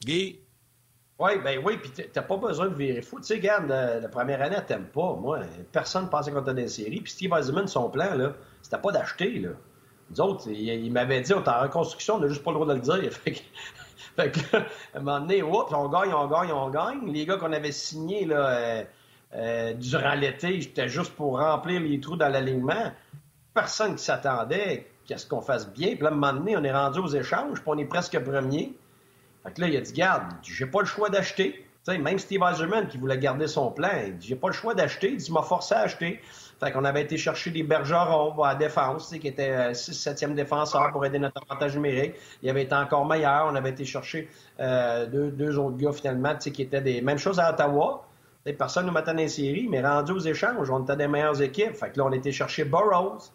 [0.00, 0.38] Guy?
[1.18, 3.18] Oui, ben oui, puis t'as pas besoin de virer fou.
[3.18, 5.14] Tu sais, regarde, la, première année, t'aimes pas.
[5.14, 5.40] Moi,
[5.72, 7.00] personne pensait qu'on était dans une série.
[7.00, 9.50] Puis Steve Eisenman, son plan, là, c'était pas d'acheter, là.
[10.10, 12.68] Nous autres, il, m'avait dit, on est en reconstruction, on n'a juste pas le droit
[12.68, 13.12] de le dire.
[14.16, 17.12] Fait que, à un moment donné, oups, on gagne, on gagne, on gagne.
[17.12, 18.84] Les gars qu'on avait signés là, euh,
[19.34, 22.92] euh, durant l'été, c'était juste pour remplir les trous dans l'alignement.
[23.52, 25.88] Personne qui s'attendait qu'à ce qu'on fasse bien?
[25.94, 28.16] Puis là, à un moment donné, on est rendu aux échanges, puis on est presque
[28.20, 28.76] premier.
[29.42, 31.64] Fait que là, il a dit, garde, j'ai pas le choix d'acheter.
[31.88, 35.12] Même Steve Eiserman, qui voulait garder son plan, il dit, j'ai pas le choix d'acheter.
[35.12, 36.20] Il dit, m'a forcé à acheter.
[36.60, 40.90] Fait qu'on avait été chercher des bergerons à la défense, qui étaient 6-7e euh, défenseur
[40.92, 42.14] pour aider notre avantage numérique.
[42.42, 43.46] Il avait été encore meilleur.
[43.50, 44.28] On avait été chercher
[44.60, 48.06] euh, deux, autres gars, finalement, qui étaient des mêmes choses à Ottawa.
[48.58, 51.74] personne ne mettait dans les séries, mais rendu aux échanges, on était des meilleures équipes.
[51.74, 53.32] Fait que là, on était chercher Burroughs.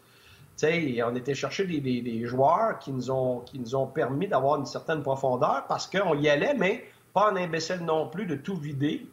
[0.68, 4.60] Sais, on était chercher des, des, joueurs qui nous ont, qui nous ont permis d'avoir
[4.60, 8.56] une certaine profondeur parce qu'on y allait, mais pas en imbécile non plus de tout
[8.56, 9.08] vider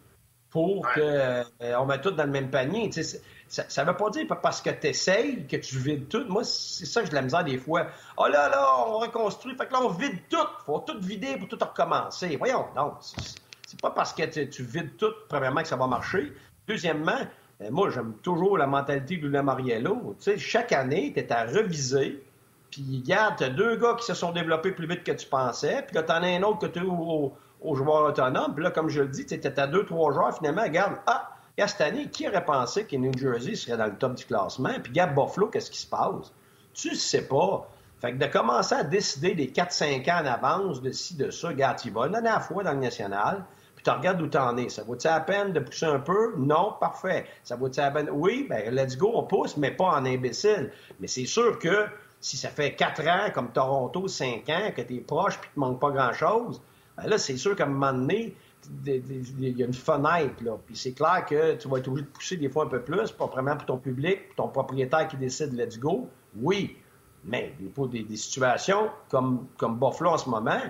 [0.50, 2.90] pour qu'on euh, mette tout dans le même panier.
[2.92, 6.24] Ça ne veut pas dire parce que tu essayes que tu vides tout.
[6.28, 7.86] Moi, c'est ça que j'ai de la misère des fois.
[8.16, 9.54] Oh là là, on reconstruit.
[9.56, 10.36] Fait que là, on vide tout.
[10.66, 12.36] faut tout vider pour tout recommencer.
[12.36, 12.94] Voyons, non.
[13.00, 16.32] C'est pas parce que tu vides tout, premièrement, que ça va marcher.
[16.66, 17.20] Deuxièmement,
[17.68, 20.16] moi, j'aime toujours la mentalité de Lula Mariello.
[20.18, 22.24] Tu sais, chaque année, tu es à reviser.
[22.70, 25.82] Puis, regarde, tu deux gars qui se sont développés plus vite que tu pensais.
[25.86, 28.54] Puis là, tu en as un autre que tu es aux, joueurs autonomes.
[28.54, 30.34] Puis là, comme je le dis, tu à deux, trois joueurs.
[30.34, 33.96] Finalement, regarde, ah, Et cette année, qui aurait pensé que New Jersey serait dans le
[33.96, 34.72] top du classement?
[34.82, 36.32] Puis, Gab Buffalo, qu'est-ce qui se passe?
[36.72, 37.68] Tu sais pas.
[38.00, 41.48] Fait que de commencer à décider des 4-5 ans en avance, de ci, de ça,
[41.48, 43.44] regarde, tu vas donner à la fois dans le national,
[43.80, 44.68] puis tu regardes où t'en es.
[44.68, 46.34] Ça vaut-tu la peine de pousser un peu?
[46.36, 47.24] Non, parfait.
[47.42, 48.10] Ça vaut-tu la peine?
[48.12, 50.70] Oui, ben let's go, on pousse, mais pas en imbécile.
[51.00, 51.86] Mais c'est sûr que
[52.20, 55.54] si ça fait 4 ans, comme Toronto, 5 ans, que tu es proche puis qu'il
[55.54, 56.60] te manque pas grand-chose,
[56.98, 58.36] ben là, c'est sûr qu'à un moment donné,
[58.84, 60.58] il y a une fenêtre, là.
[60.66, 63.12] Puis c'est clair que tu vas être obligé de pousser des fois un peu plus,
[63.12, 66.06] pas vraiment pour ton public, pour ton propriétaire qui décide let's go.
[66.36, 66.76] Oui,
[67.24, 70.60] mais pour des, des situations comme, comme Buffalo en ce moment,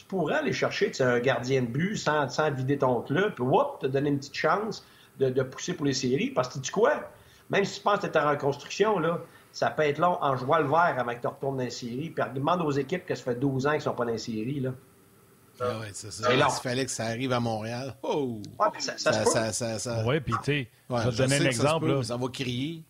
[0.00, 3.80] tu pourrais aller chercher un gardien de but sans, sans vider ton club, puis whoop,
[3.80, 4.82] te donner une petite chance
[5.18, 6.30] de, de, pousser pour les séries.
[6.30, 7.10] Parce que tu quoi?
[7.50, 9.20] Même si tu penses que tu es en reconstruction, là,
[9.52, 12.10] ça peut être long en jouant le vert avant que tu retournes dans les séries.
[12.10, 14.18] Puis demande aux équipes que ça fait 12 ans qu'ils ne sont pas dans les
[14.18, 14.60] séries.
[14.60, 14.70] Là.
[15.60, 16.32] Ah oui, c'est ça.
[16.32, 17.94] Il fallait que ça arrive à Montréal.
[18.02, 18.40] Oh!
[18.58, 21.44] Ouais, ça, ça, ça, ça, ça, Oui, puis tu sais, je vais te donner un
[21.44, 22.04] exemple.
[22.04, 22.84] Ça, va crier.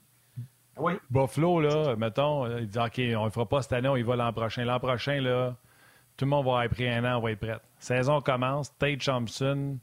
[0.76, 0.92] Oui.
[1.10, 4.14] Buffalo, là, mettons, il dit OK, on ne fera pas cette année, on y va
[4.14, 4.64] l'an prochain.
[4.64, 5.56] L'an prochain, là,
[6.16, 7.58] tout le monde va être pris un an, on va être prêt.
[7.78, 9.78] Saison commence, Tate Thompson,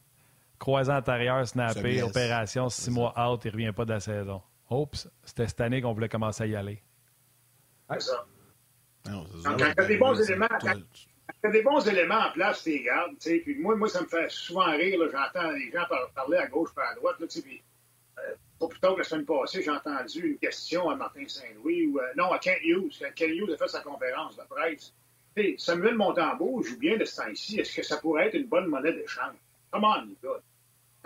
[0.59, 4.41] croisant antérieur, snappé, opération, six mois out, il ne revient pas de la saison.
[4.69, 6.81] Oups, c'était cette année qu'on voulait commencer à y aller.
[7.91, 8.25] C'est ça.
[9.09, 12.83] Non, quand tu as des bons éléments, quand, des bons éléments en place, tu les
[12.83, 13.15] gardes.
[13.19, 14.99] Puis moi, moi, ça me fait souvent rire.
[15.11, 17.15] J'entends les gens parler à gauche et à droite.
[17.19, 17.63] Là, puis,
[18.19, 18.21] euh,
[18.59, 21.99] pas plus tard que la semaine passée, j'ai entendu une question à Martin Saint-Louis, ou
[21.99, 22.99] euh, non, à Kent Hughes.
[23.15, 24.93] Kent Hughes a fait sa conférence de presse.
[25.39, 27.59] Hey, Samuel Montembeau joue bien de ce temps-ci.
[27.59, 29.35] Est-ce que ça pourrait être une bonne monnaie d'échange?
[29.69, 30.41] Comment, les gars?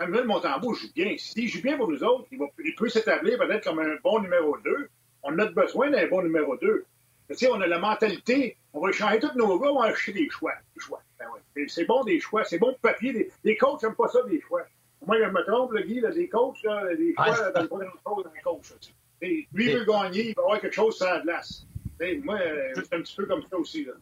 [0.00, 1.14] Samuel Montembeau joue bien.
[1.18, 4.20] S'il joue bien pour nous autres, il, va, il peut s'établir peut-être comme un bon
[4.20, 4.88] numéro 2.
[5.24, 6.86] On a besoin d'un bon numéro 2.
[7.28, 10.12] Tu sais, on a la mentalité, on va échanger tous nos gars, on va acheter
[10.12, 10.54] des choix.
[10.74, 11.02] Des choix.
[11.18, 11.68] Ben ouais.
[11.68, 13.12] C'est bon des choix, c'est bon de papier.
[13.12, 14.62] Les, les coachs n'aiment pas ça, des choix.
[15.06, 17.66] Moi, je me trompe, le Guy, là, des coachs, là, des choix, ah, dans le
[17.66, 18.94] grand-chose dans les coachs.
[19.20, 21.66] lui, veut gagner, il va avoir quelque chose sur la glace.
[22.24, 23.84] moi, euh, c'est un petit peu comme ça aussi.
[23.84, 23.92] Là.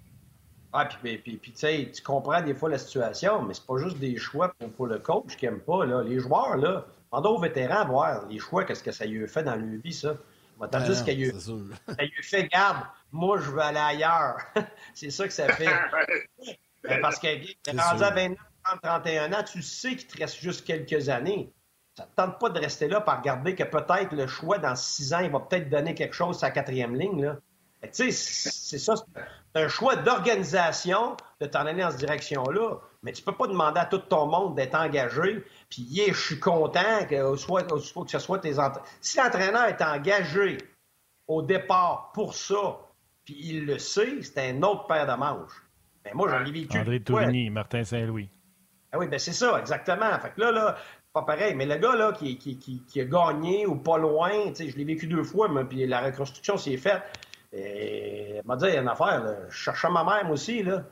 [0.72, 3.78] Ah, puis, puis, puis tu sais, tu comprends des fois la situation, mais c'est pas
[3.78, 5.84] juste des choix pour, pour le coach qui aime pas.
[5.84, 6.02] Là.
[6.02, 9.42] Les joueurs, là, pendant aux vétérans voir les choix, qu'est-ce que ça lui a fait
[9.42, 10.14] dans leur vie, ça.
[10.60, 14.36] On va juste qu'il lui, ça lui fait garde, moi je veux aller ailleurs.
[14.94, 15.68] c'est ça que ça fait.
[16.82, 17.26] Ben, parce que
[17.76, 21.52] rendu à 29, 30, 31 ans, tu sais qu'il te reste juste quelques années.
[21.94, 25.12] Ça ne tente pas de rester là par regarder que peut-être le choix dans six
[25.12, 27.22] ans, il va peut-être donner quelque chose à sa quatrième ligne.
[27.22, 27.36] Là.
[27.82, 32.78] Tu sais, c'est ça, c'est un choix d'organisation de t'en aller dans cette direction-là.
[33.02, 36.38] Mais tu peux pas demander à tout ton monde d'être engagé, puis yeah, je suis
[36.38, 38.86] content que, soit, que ce soit tes entraîneurs.
[39.00, 40.58] Si l'entraîneur est engagé
[41.26, 42.78] au départ pour ça,
[43.24, 45.64] puis il le sait, c'est un autre paire de manches.
[46.04, 46.78] Mais moi, j'en ai vécu.
[46.78, 48.28] André Tourigny, Martin Saint-Louis.
[48.92, 50.18] Ah oui, ben c'est ça, exactement.
[50.18, 50.76] Fait que là, là,
[51.12, 51.54] pas pareil.
[51.54, 55.06] Mais le gars là, qui, qui, qui, a gagné ou pas loin, je l'ai vécu
[55.06, 57.02] deux fois, mais puis la reconstruction s'est faite.
[57.52, 60.84] Et m'a dit une affaire, là, je cherchais ma mère aussi, là.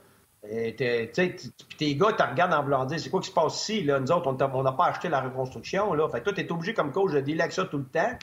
[0.44, 3.82] Et tes gars, tu regardes en blanc, c'est quoi qui se passe ici?
[3.82, 3.98] Là?
[3.98, 5.92] Nous autres, on n'a pas acheté la reconstruction.
[5.94, 6.08] Là.
[6.08, 8.16] Fait que toi, tu es obligé comme coach de dealer avec ça tout le temps.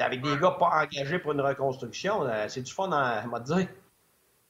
[0.00, 2.24] avec des gars pas engagés pour une reconstruction.
[2.24, 3.68] Euh, c'est du fun, à m'a dit.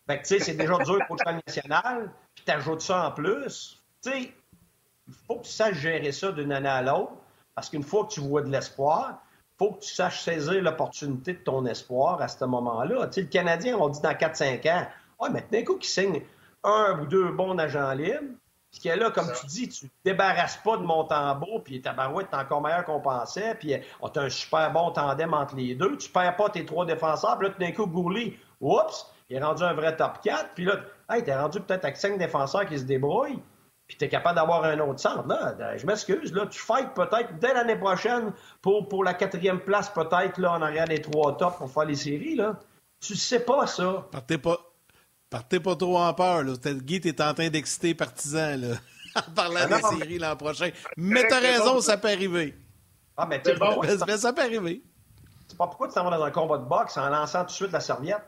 [0.06, 2.10] Fait que, tu sais, c'est déjà dur pour le national.
[2.34, 3.78] Puis t'ajoutes ça en plus.
[4.02, 4.32] Tu sais,
[5.06, 7.12] il faut que tu saches gérer ça d'une année à l'autre.
[7.54, 9.22] Parce qu'une fois que tu vois de l'espoir,
[9.58, 13.06] faut que tu saches saisir l'opportunité de ton espoir à ce moment-là.
[13.06, 14.86] Tu sais, le Canadien, on dit dans 4-5 ans,
[15.20, 16.22] ouais, mais d'un coup, qui signe
[16.64, 18.34] un ou deux bons agents libres,
[18.72, 22.28] qui est là, comme tu dis, tu ne débarrasses pas de Montembeau, puis ta barouette
[22.32, 25.96] est encore meilleure qu'on pensait, puis on a un super bon tandem entre les deux.
[25.98, 29.62] Tu perds pas tes trois défenseurs, puis là, d'un coup, Gourley, oups, il est rendu
[29.62, 30.80] un vrai top 4, puis là,
[31.10, 33.42] hey, t'es rendu peut-être avec cinq défenseurs qui se débrouillent
[33.92, 35.28] puis tu es capable d'avoir un autre centre.
[35.28, 38.32] Là, euh, je m'excuse, là, tu fights peut-être dès l'année prochaine
[38.62, 41.94] pour, pour la quatrième place, peut-être, là, en arrière des trois tops pour faire les
[41.94, 42.58] séries, là.
[43.00, 44.06] Tu sais pas ça.
[44.10, 44.56] Partez pas,
[45.28, 46.54] partez pas trop en peur, là.
[46.64, 48.76] Guy, t'es en train d'exciter partisans, là,
[49.16, 50.70] en parlant ah, des séries l'an prochain.
[50.96, 52.56] Mais t'as raison, ça peut arriver.
[53.18, 53.82] Ah, mais bon.
[54.16, 54.82] ça peut arriver.
[55.48, 57.52] C'est pas pourquoi tu t'en vas dans un combat de boxe en lançant tout de
[57.52, 58.24] suite la serviette.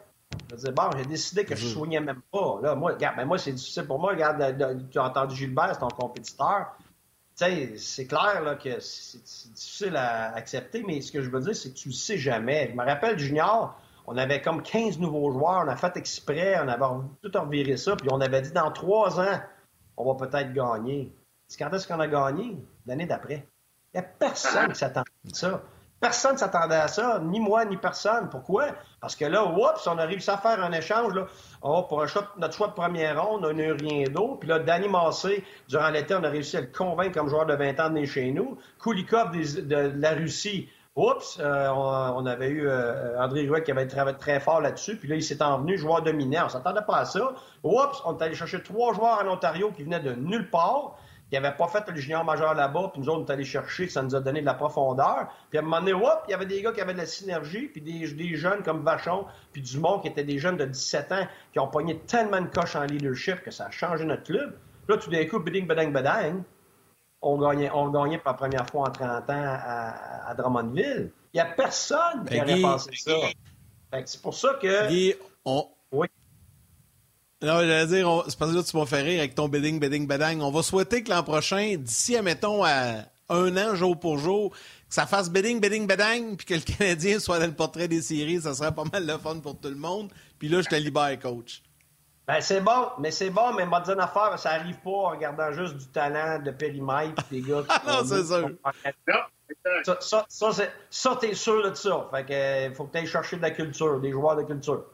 [0.51, 2.59] Je disais, bon, j'ai décidé que je ne soignais même pas.
[2.62, 4.12] Là, moi, regarde, ben moi, c'est difficile pour moi.
[4.12, 6.76] Regarde, tu as entendu Gilbert, c'est ton compétiteur.
[7.37, 9.22] Tu sais, c'est clair là, que c'est
[9.53, 12.68] difficile à accepter, mais ce que je veux dire, c'est que tu ne sais jamais.
[12.70, 13.76] Je me rappelle, Junior,
[14.07, 16.85] on avait comme 15 nouveaux joueurs, on a fait exprès, on avait
[17.22, 19.41] tout reviré ça, puis on avait dit dans trois ans,
[19.97, 21.12] on va peut-être gagner.
[21.49, 22.57] C'est quand est-ce qu'on a gagné?
[22.87, 23.49] L'année d'après.
[23.93, 25.62] Il n'y a personne qui s'attendait à ça.
[26.05, 28.28] Personne ne s'attendait à ça, ni moi, ni personne.
[28.28, 28.66] Pourquoi?
[29.00, 31.14] Parce que là, oups, on a réussi à faire un échange.
[31.62, 32.05] Oh, pour
[32.36, 34.40] notre choix de première ronde, on n'a eu rien d'autre.
[34.40, 37.55] Puis là, Danny Massé, durant l'été, on a réussi à le convaincre comme joueur de
[37.55, 38.59] 20 ans de chez nous.
[38.82, 44.18] Kulikov de, la Russie, oups, euh, on, avait eu euh, André Rouet qui avait travaillé
[44.18, 44.98] très fort là-dessus.
[44.98, 46.42] Puis là, il s'est envenu joueur dominant.
[46.42, 47.32] On ne s'attendait pas à ça.
[47.62, 50.98] Oups, on est allé chercher trois joueurs en Ontario qui venaient de nulle part
[51.30, 53.88] qui n'avaient pas fait le junior majeur là-bas, puis nous autres, on est allés chercher,
[53.88, 55.28] ça nous a donné de la profondeur.
[55.48, 57.06] Puis à un moment donné, hop, il y avait des gars qui avaient de la
[57.06, 61.12] synergie, puis des, des jeunes comme Vachon, puis Dumont, qui étaient des jeunes de 17
[61.12, 64.56] ans, qui ont pogné tellement de coches en leadership que ça a changé notre club.
[64.88, 66.42] Là, tout d'un coup, biding, badang, badang,
[67.22, 71.10] on gagnait, on gagnait pour la première fois en 30 ans à, Drummondville.
[71.32, 73.12] Il n'y a personne qui aurait pensé ça.
[74.04, 74.88] c'est pour ça que...
[74.88, 75.14] Guy,
[75.44, 75.66] on,
[77.45, 80.07] non, j'allais dire, c'est parce que là, tu m'as fait rire avec ton bidding, bidding,
[80.07, 80.40] badang.
[80.40, 84.95] On va souhaiter que l'an prochain, d'ici, admettons, à un an, jour pour jour, que
[84.95, 88.40] ça fasse bidding, bidding, badang, puis que le Canadien soit dans le portrait des séries.
[88.40, 90.11] Ça serait pas mal de fun pour tout le monde.
[90.38, 91.62] Puis là, je te libère, coach.
[92.26, 95.11] Ben, c'est bon, mais c'est bon, mais m'a dit une affaire, ça arrive pas en
[95.11, 98.51] regardant juste du talent de périmètre des gars qui ah non, c'est sûr.
[99.84, 102.09] Ça, ça, ça, ça t'es sûr de ça.
[102.11, 104.84] Fait que, faut que tu ailles chercher de la culture, des joueurs de culture.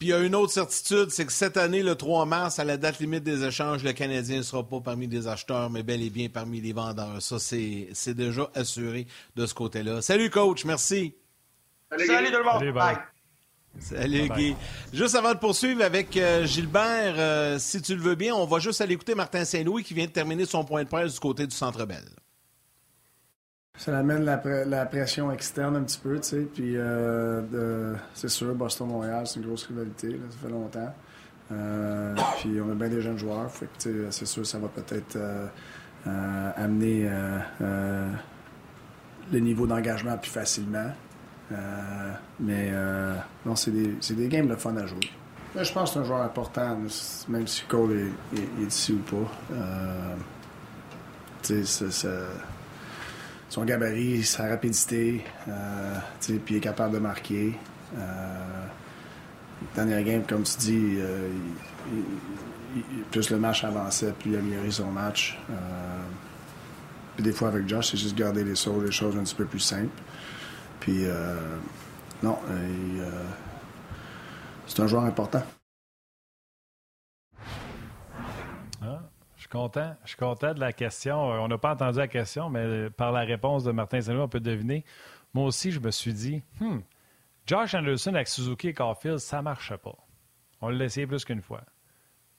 [0.00, 2.64] Puis il y a une autre certitude, c'est que cette année, le 3 mars, à
[2.64, 6.02] la date limite des échanges, le Canadien ne sera pas parmi les acheteurs, mais bel
[6.02, 7.20] et bien parmi les vendeurs.
[7.20, 10.00] Ça, c'est déjà assuré de ce côté-là.
[10.00, 10.64] Salut, coach.
[10.64, 11.12] Merci.
[11.90, 12.74] Salut, Salut tout le monde.
[12.74, 12.96] bye.
[13.78, 14.56] Salut Guy.
[14.90, 18.58] Juste avant de poursuivre avec euh, Gilbert, euh, si tu le veux bien, on va
[18.58, 21.46] juste aller écouter Martin Saint-Louis qui vient de terminer son point de presse du côté
[21.46, 22.08] du Centre Bell
[23.80, 26.40] ça amène la, pression externe un petit peu, tu sais.
[26.40, 30.94] Puis, euh, c'est sûr, Boston-Montréal, c'est une grosse rivalité, ça fait longtemps.
[31.50, 35.16] Euh, puis, on a bien des jeunes joueurs, fait que, c'est sûr, ça va peut-être
[35.16, 35.46] euh,
[36.56, 37.10] amener
[39.32, 40.90] le niveau d'engagement plus facilement.
[42.38, 42.72] mais
[43.46, 45.10] non, c'est des, des games de fun à jouer.
[45.56, 46.76] je pense que c'est un joueur important,
[47.28, 49.30] même si Cole est, est, ici ou pas.
[51.42, 52.08] tu sais, c'est
[53.50, 57.58] son gabarit, sa rapidité, euh, puis il est capable de marquer.
[57.98, 58.66] Euh,
[59.74, 61.28] dernière game, comme tu dis, euh,
[63.10, 65.36] plus le match avançait, plus il améliorait son match.
[67.16, 69.44] Puis des fois avec Josh, c'est juste garder les, choses, les choses un petit peu
[69.44, 70.00] plus simples.
[70.78, 71.04] Puis
[72.22, 72.38] non,
[74.68, 75.42] c'est un joueur important.
[79.50, 79.94] Content.
[80.04, 81.32] Je suis content de la question.
[81.32, 84.28] Euh, on n'a pas entendu la question, mais par la réponse de Martin Saint-Louis, on
[84.28, 84.84] peut deviner.
[85.34, 86.78] Moi aussi, je me suis dit, hmm,
[87.46, 89.96] Josh Anderson avec Suzuki et Caulfield, ça ne marchait pas.
[90.60, 91.62] On l'a essayé plus qu'une fois.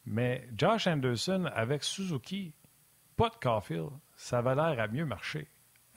[0.05, 2.53] Mais Josh Anderson avec Suzuki,
[3.15, 5.47] pas de Caulfield, ça va l'air à mieux marcher.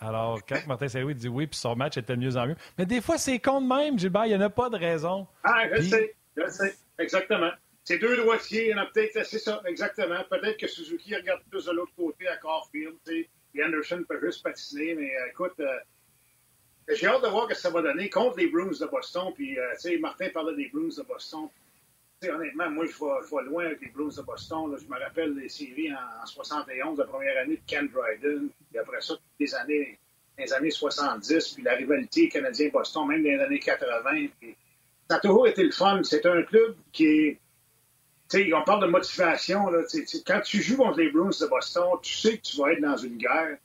[0.00, 2.56] Alors, quand Martin Saint-Louis dit oui, puis son match était de mieux en mieux.
[2.76, 5.26] Mais des fois, c'est con de même, Gilbert, il n'y en a pas de raison.
[5.44, 7.50] Ah, je sais, je sais, exactement.
[7.84, 10.24] C'est deux droitiers, il y en a peut-être, c'est ça, exactement.
[10.30, 13.28] Peut-être que Suzuki regarde plus de l'autre côté à Carfield, et
[13.62, 15.78] Anderson peut juste patiner, mais euh, écoute, euh,
[16.88, 19.32] j'ai hâte de voir ce que ça va donner contre les Bruins de Boston.
[19.34, 21.48] Puis, euh, tu sais, Martin parlait des Bruins de Boston.
[22.20, 24.76] sais, honnêtement, moi, je vais, loin avec les Bruins de Boston.
[24.78, 28.48] Je me rappelle les séries en, 71, la première année de Ken Dryden.
[28.70, 29.98] Puis après ça, des années,
[30.38, 34.26] les années 70, puis la rivalité canadien-Boston, même dans les années 80.
[34.40, 34.56] Puis,
[35.08, 36.02] ça a toujours été le fun.
[36.02, 37.40] C'est un club qui est
[38.32, 39.68] on parle de motivation.
[39.70, 39.82] Là,
[40.26, 42.96] quand tu joues contre les Bruins de Boston, tu sais que tu vas être dans
[42.96, 43.58] une guerre.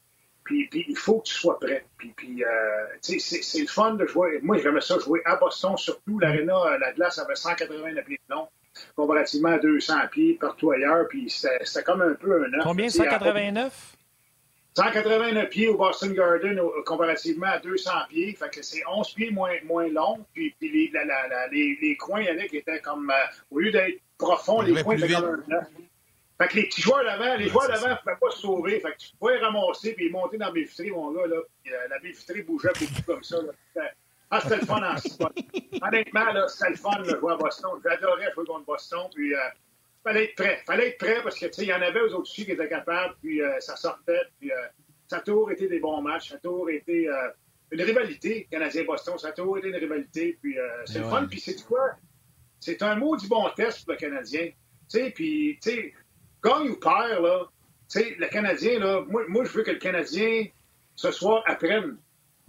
[0.43, 1.85] Puis, il faut que tu sois prêt.
[1.97, 2.47] Puis, puis euh,
[3.01, 4.39] c'est le fun de jouer.
[4.41, 6.17] Moi, j'aimais ça jouer à Boston, surtout.
[6.17, 8.47] L'aréna, euh, la glace avait 180 pieds de long,
[8.95, 11.07] comparativement à 200 pieds partout ailleurs.
[11.07, 13.95] Puis c'était comme un peu un Combien, 189?
[14.75, 18.33] 189 pieds au Boston Garden comparativement à 200 pieds.
[18.33, 20.25] Fait que c'est 11 pieds moins, moins long.
[20.33, 20.91] Puis, les,
[21.51, 25.43] les, les, coins, Yannick, étaient comme, euh, au lieu d'être profond, les coins étaient comme
[25.49, 25.61] un
[26.37, 28.79] Fait que les petits joueurs d'avant, les joueurs d'avant ne pouvaient pas se sauver.
[28.79, 31.25] Fait que tu pouvais ramasser puis monter dans la baie mon gars.
[31.25, 33.37] Là, puis, euh, la baie bougeait beaucoup comme ça.
[33.41, 33.83] Là.
[34.31, 35.33] Ah, c'était le fun en spot.
[35.81, 37.71] Honnêtement, là, c'était le fun de jouer à Boston.
[37.83, 39.07] J'adorais jouer contre Boston.
[39.13, 39.39] Puis, euh,
[40.03, 40.61] fallait être prêt.
[40.65, 42.51] fallait être prêt parce que, tu sais, il y en avait aux autres filles qui
[42.51, 44.55] étaient capables, puis euh, ça sortait, puis euh,
[45.07, 47.09] ça a toujours été des bons matchs, ça a toujours été
[47.71, 50.55] une rivalité, Canadien-Boston, ça a toujours été une rivalité, puis
[50.85, 51.95] c'est le fun, puis c'est quoi?
[52.59, 54.49] C'est un mot du bon test pour le Canadien.
[54.89, 55.95] Tu puis, tu
[56.43, 57.45] gagne ou perd, là,
[57.89, 60.45] tu le Canadien, là, moi, moi, je veux que le Canadien,
[60.95, 61.97] ce soir, apprenne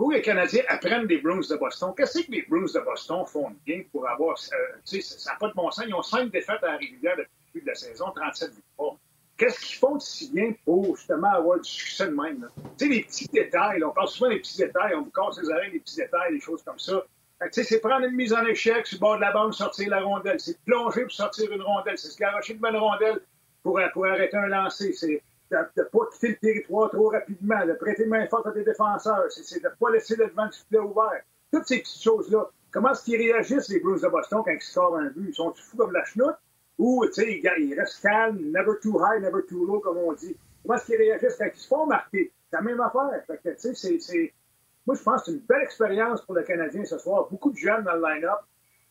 [0.00, 1.92] où les Canadiens apprennent des Bruins de Boston.
[1.94, 4.36] Qu'est-ce que les Bruins de Boston font bien pour avoir.
[4.38, 4.48] tu
[4.84, 5.84] sais, ça n'a pas de bon sens.
[5.86, 8.96] Ils ont cinq défaites à la régulière depuis de la saison, 37 victoires.
[9.36, 12.48] qu'est-ce qu'ils font de si bien pour justement avoir du succès de même?
[12.78, 15.50] Tu sais, les petits détails, on parle souvent des petits détails, on vous casse les
[15.50, 17.04] oreilles, les petits détails, des choses comme ça.
[17.42, 19.88] Tu sais, c'est prendre une mise en échec sur le bord de la bande, sortir
[19.88, 20.38] la rondelle.
[20.38, 21.96] C'est plonger pour sortir une rondelle.
[21.96, 23.20] C'est se garocher de bonne rondelle
[23.62, 24.92] pour, pour arrêter un lancer.
[24.92, 28.62] C'est de ne pas quitter le territoire trop rapidement, de prêter main forte à tes
[28.62, 29.24] défenseurs.
[29.30, 31.22] C'est de ne pas laisser le devant du filet ouvert.
[31.50, 32.46] Toutes ces petites choses-là.
[32.70, 35.30] Comment est-ce qu'ils réagissent, les Blues de Boston, quand ils scorent un but?
[35.30, 36.36] Ils sont fous comme la chenoute?
[36.78, 40.36] Ou, tu sais, ils restent calmes, never too high, never too low, comme on dit.
[40.62, 42.30] Comment est-ce qu'ils réagissent quand ils se font marquer?
[42.50, 43.24] C'est la même affaire.
[43.26, 44.32] Fait que, tu sais, c'est...
[44.86, 47.28] Moi, je pense que c'est une belle expérience pour le Canadien ce soir.
[47.30, 48.40] Beaucoup de jeunes dans le line-up.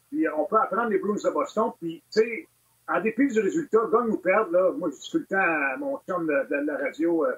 [0.10, 1.72] Puis on peut apprendre les Blues de Boston.
[1.80, 2.48] Puis, tu sais,
[2.88, 5.78] en dépit du résultat, gagne ou perdre, là, moi, je dis tout le temps à
[5.78, 7.34] mon chum de, la radio, euh,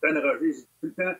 [0.00, 1.18] Ben Roger, je dis tout le temps,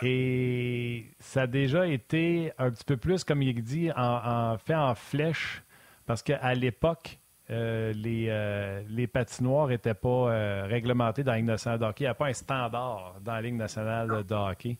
[0.01, 4.95] Et ça a déjà été un petit peu plus, comme il dit, en, fait en
[4.95, 5.63] flèche,
[6.05, 7.19] parce qu'à l'époque,
[7.49, 12.03] euh, les, euh, les patinoires n'étaient pas euh, réglementées dans la Ligue nationale de hockey.
[12.03, 14.77] Il n'y a pas un standard dans la Ligue nationale de hockey.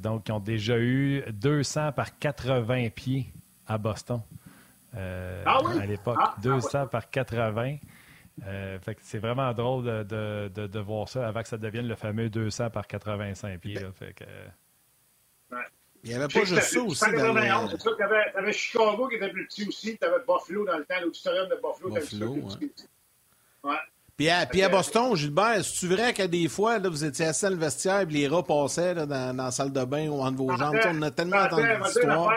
[0.00, 3.32] donc, ils ont déjà eu 200 par 80 pieds
[3.66, 4.20] à Boston.
[4.94, 7.76] Ah à l'époque, 200 ah, ah par 80.
[8.44, 12.28] Euh, c'est vraiment drôle de, de, de, voir ça avant que ça devienne le fameux
[12.28, 13.74] 200 par 85 pieds.
[13.74, 13.92] Là.
[13.92, 14.24] Fait que,
[15.54, 15.62] ouais.
[16.04, 17.00] Il n'y avait pas juste ça aussi.
[17.12, 17.96] Dans le...
[17.96, 21.48] Tu avais, Chicago qui était plus petit aussi, tu avais Buffalo dans le temps, l'auditorium
[21.48, 21.94] de Buffalo.
[21.94, 22.70] Buffalo, ouais.
[23.64, 23.76] ouais.
[24.16, 27.44] Puis à, puis à Boston, Gilbert, est-ce vrai qu'à des fois, là, vous étiez assis
[27.44, 30.22] dans le vestiaire et les rats passaient là, dans, dans, la salle de bain ou
[30.22, 30.78] entre vos jambes?
[30.86, 32.32] On a tellement entendu l'histoire.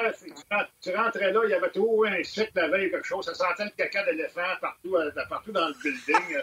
[0.82, 3.26] Tu rentrais là, il y avait toujours un cycle la veille ou quelque chose.
[3.26, 6.38] Ça sentait le caca d'éléphant partout, euh, partout dans le building.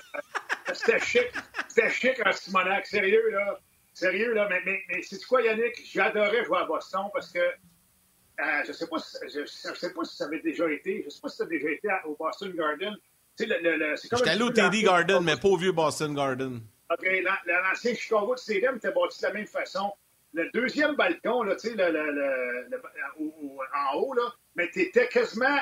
[0.73, 1.31] C'était chic.
[1.69, 2.87] C'était chic en Simonac.
[2.87, 3.59] Sérieux, là.
[3.93, 4.47] Sérieux, là.
[4.49, 5.75] Mais, mais, mais c'est quoi, Yannick?
[5.93, 10.05] J'adorais jouer à Boston parce que euh, je ne sais, pas si, je, sais pas
[10.05, 11.01] si ça avait déjà été.
[11.01, 12.97] Je ne sais pas si ça a déjà été au Boston Garden.
[13.39, 16.61] J'étais allé au Teddy Garden, mais pas au vieux Boston Garden.
[16.91, 17.07] OK,
[17.47, 19.93] l'ancien Chicago de Stadium était bâti de la même façon.
[20.33, 22.83] Le deuxième balcon, là, tu sais, le, le,
[23.75, 25.57] en haut, là, mais tu étais quasiment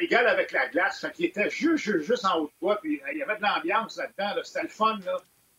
[0.00, 1.00] égal avec la glace.
[1.00, 2.78] Fait qu'il était juste, juste, en haut de toi.
[2.80, 4.40] Puis il y avait de l'ambiance là-dedans.
[4.42, 4.98] C'était le fun.
[5.04, 5.16] Là.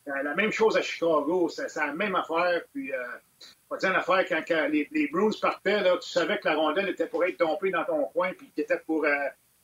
[0.08, 1.50] Euh, la même chose à Chicago.
[1.50, 2.62] C'est la même affaire.
[2.74, 6.56] Puis, euh, dire une affaire, quand, les, les, Bruins partaient, là, tu savais que la
[6.56, 9.14] rondelle était pour être tombée dans ton coin, puis qu'il était pour euh,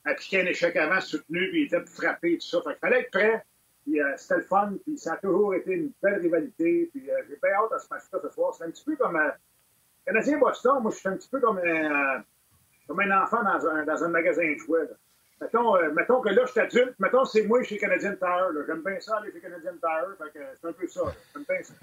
[0.05, 2.61] appliquer un échec avant soutenu, puis il était frappé, tout ça.
[2.61, 3.45] Fait qu'il fallait être prêt.
[3.83, 6.89] Puis euh, c'était le fun, puis ça a toujours été une belle rivalité.
[6.93, 8.53] Puis euh, j'ai bien hâte à ce match-là ce soir.
[8.55, 9.29] C'est un petit peu comme euh,
[10.05, 12.19] Canadien Boston, moi je suis un petit peu comme un, euh,
[12.87, 14.89] comme un enfant dans un, dans un magasin de jouets.
[15.39, 18.49] Mettons, euh, mettons que là, je suis adulte, mettons c'est moi chez Canadien Tire.
[18.67, 20.15] J'aime bien ça aller chez Canadien Tire.
[20.17, 21.01] Fait que c'est un peu ça.
[21.33, 21.73] J'aime bien ça.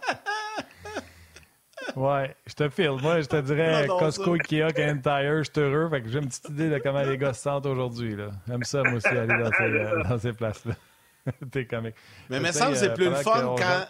[1.97, 2.97] Ouais, je te file.
[3.01, 5.89] Moi, je te dirais Costco, Ikea, Can Tire, je suis heureux.
[5.89, 8.15] Fait que j'ai une petite idée de comment les gars se sentent aujourd'hui.
[8.47, 10.75] J'aime ça, moi aussi, aller dans ces, euh, dans ces places-là.
[11.51, 11.95] T'es comique.
[12.29, 13.87] Mais il me semble que c'est plus le fun quand.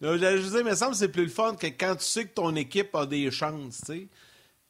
[0.00, 2.32] Non, je disais, mais semble que c'est plus le fun que quand tu sais que
[2.32, 4.08] ton équipe a des chances, tu sais.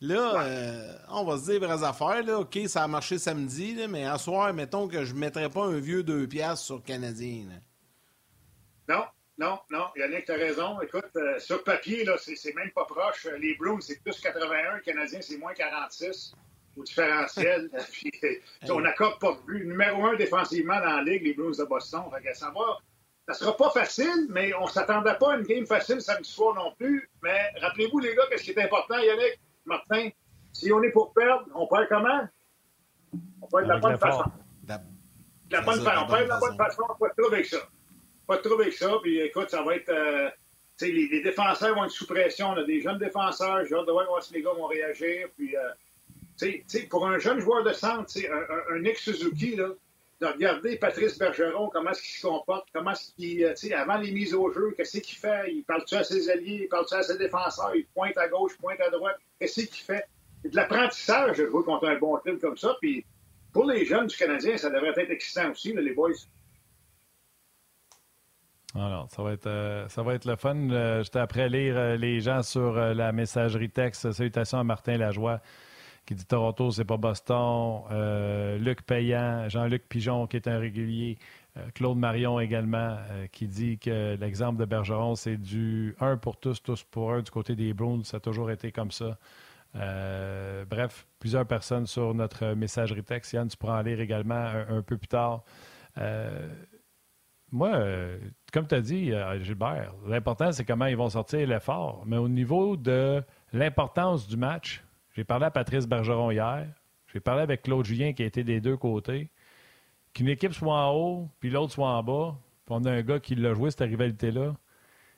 [0.00, 2.22] Là, euh, on va se dire vraies affaires.
[2.24, 2.40] Là.
[2.40, 5.64] OK, ça a marché samedi, là, mais un soir, mettons que je ne mettrais pas
[5.64, 7.46] un vieux deux piastres sur Canadien.
[8.88, 9.04] Non,
[9.38, 10.80] non, non, Yannick, tu as raison.
[10.80, 13.26] Écoute, euh, sur papier, là, c'est même pas proche.
[13.38, 14.76] Les Bruins, c'est plus 81.
[14.76, 16.34] Les Canadiens, c'est moins 46
[16.76, 17.68] au différentiel.
[17.92, 18.10] Puis,
[18.70, 19.66] on n'accorde pas de but.
[19.66, 22.04] Numéro un défensivement dans la Ligue, les Bruins de Boston.
[22.22, 22.78] Fait ça va.
[23.28, 26.72] Ça sera pas facile, mais on s'attendait pas à une game facile samedi soir non
[26.78, 27.10] plus.
[27.22, 30.10] Mais rappelez-vous, les gars, qu'est-ce qui est important, Yannick, Martin?
[30.52, 32.26] Si on est pour perdre, on perd comment?
[33.42, 34.24] On perd de la bonne façon.
[35.50, 36.04] La bonne façon.
[36.04, 36.82] On perd de la bonne façon.
[36.88, 37.58] On peut trouver ça
[38.26, 38.92] pas de avec ça.
[39.02, 39.88] Puis écoute, ça va être.
[39.88, 40.28] Euh,
[40.80, 42.50] les, les, défenseurs vont être sous pression.
[42.50, 43.64] On a des jeunes défenseurs.
[43.64, 45.28] J'ai hâte de voir si les gars vont réagir.
[45.36, 49.70] Puis, euh, pour un jeune joueur de centre, un, un, Nick Suzuki, là,
[50.20, 54.12] de regarder Patrice Bergeron, comment est-ce qu'il se comporte, comment est-ce qu'il, euh, avant les
[54.12, 55.52] mises au jeu, qu'est-ce qu'il fait?
[55.52, 58.80] Il parle-tu à ses alliés, il parle-tu à ses défenseurs, il pointe à gauche, pointe
[58.80, 60.04] à droite, qu'est-ce qu'il fait?
[60.42, 62.76] C'est de l'apprentissage de jouer contre un bon club comme ça.
[62.80, 63.04] Puis
[63.52, 66.12] pour les jeunes du Canadien, ça devrait être excitant aussi, les boys.
[68.78, 70.70] Alors, ça va être, euh, ça va être le fun.
[70.70, 74.12] Euh, J'étais après lire euh, les gens sur la messagerie texte.
[74.12, 75.40] Salutations à Martin Lajoie
[76.04, 77.80] qui dit Toronto, c'est pas Boston.
[78.60, 81.18] Luc Payan, Jean-Luc Pigeon qui est un régulier.
[81.74, 82.96] Claude Marion également
[83.32, 87.30] qui dit que l'exemple de Bergeron, c'est du un pour tous, tous pour un du
[87.32, 88.04] côté des Bruins.
[88.04, 89.18] Ça a toujours été comme ça.
[89.74, 93.32] bref, plusieurs personnes sur notre messagerie texte.
[93.32, 95.42] Yann, tu pourras en lire également un peu plus tard.
[97.56, 97.80] Moi,
[98.52, 102.02] comme tu as dit, euh, Gilbert, l'important, c'est comment ils vont sortir l'effort.
[102.06, 104.84] Mais au niveau de l'importance du match,
[105.14, 106.66] j'ai parlé à Patrice Bergeron hier,
[107.12, 109.30] j'ai parlé avec Claude Julien qui a été des deux côtés.
[110.12, 113.20] Qu'une équipe soit en haut, puis l'autre soit en bas, puis on a un gars
[113.20, 114.54] qui l'a joué, cette rivalité-là,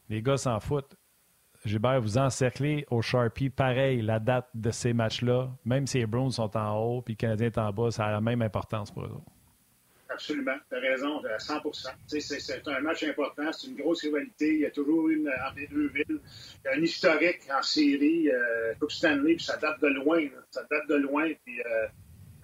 [0.09, 0.97] les gars s'en foutent.
[1.64, 6.30] Gilbert, vous encerclez au Sharpie, pareil, la date de ces matchs-là, même si les Browns
[6.30, 9.05] sont en haut, puis le Canadien est en bas, ça a la même importance pour
[9.05, 9.20] eux.
[10.19, 10.57] Absolument.
[10.69, 14.53] Tu as raison, à 100% C'est un match important, c'est une grosse rivalité.
[14.53, 16.19] Il y a toujours une entre les deux villes.
[16.64, 20.21] Il y a un historique en série, euh, Coupe Stanley, puis ça date de loin.
[20.51, 21.31] Ça date de loin.
[21.45, 21.87] Puis euh,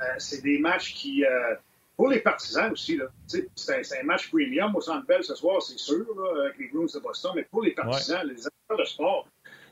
[0.02, 1.24] euh, c'est des matchs qui.
[1.24, 1.56] Euh,
[1.96, 6.04] pour les partisans aussi, c'est un, match premium au Centre Bell ce soir, c'est sûr,
[6.16, 9.28] là, avec les Bruins de Boston, mais pour les partisans, les acteurs de sport,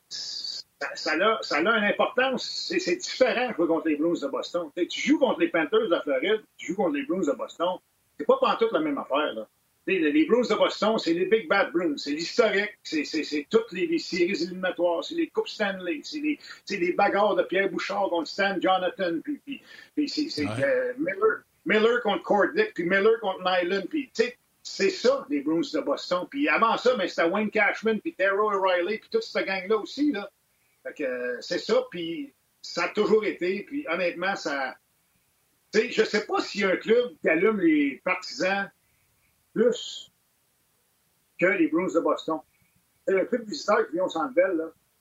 [0.09, 2.45] ça, a, ça a une importance.
[2.69, 4.71] C'est différent de jouer contre les Blues de Boston.
[4.77, 7.79] tu joues contre les Panthers de la Floride, tu joues contre les Blues de Boston.
[8.19, 9.33] C'est pas tout la même affaire.
[9.35, 9.49] Là.
[9.87, 14.41] Les, Blues de Boston, c'est les Big Bad Blues, c'est l'historique, c'est toutes les, séries
[14.43, 16.39] éliminatoires, c'est les Coupes Stanley, c'est les,
[16.71, 19.41] les, bagarres de Pierre Bouchard contre Stan Jonathan, puis,
[19.97, 24.13] puis, c'est euh, Miller, Miller contre Cordick, puis Miller contre Nyland, puis
[24.63, 26.27] c'est ça, les Bruins de Boston.
[26.31, 30.13] Puis avant ça, c'était Wayne Cashman, puis Terrell O'Reilly, puis toute cette gang-là aussi.
[30.13, 30.31] Là.
[31.01, 33.65] Euh, c'est ça, puis ça a toujours été.
[33.65, 34.77] Puis honnêtement, ça.
[35.75, 38.71] Je sais pas s'il y a un club qui allume les partisans
[39.55, 40.13] plus
[41.39, 42.41] que les Bruins de Boston.
[43.07, 44.35] C'est un club visiteur qui vient au Centre.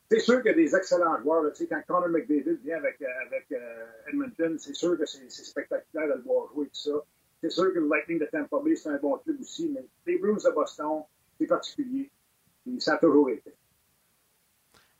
[0.09, 1.43] C'est sûr qu'il y a des excellents joueurs.
[1.43, 1.51] Là.
[1.69, 3.05] Quand Connor McDavid vient avec, euh,
[3.53, 6.91] euh, Edmonton, c'est sûr que c'est spectaculaire de le voir jouer tout ça.
[7.41, 10.19] C'est sûr que le Lightning de Tampa Bay, c'est un bon club aussi, mais les
[10.19, 11.03] Bruins de Boston,
[11.39, 12.11] c'est particulier.
[12.67, 13.53] Et ça a toujours été.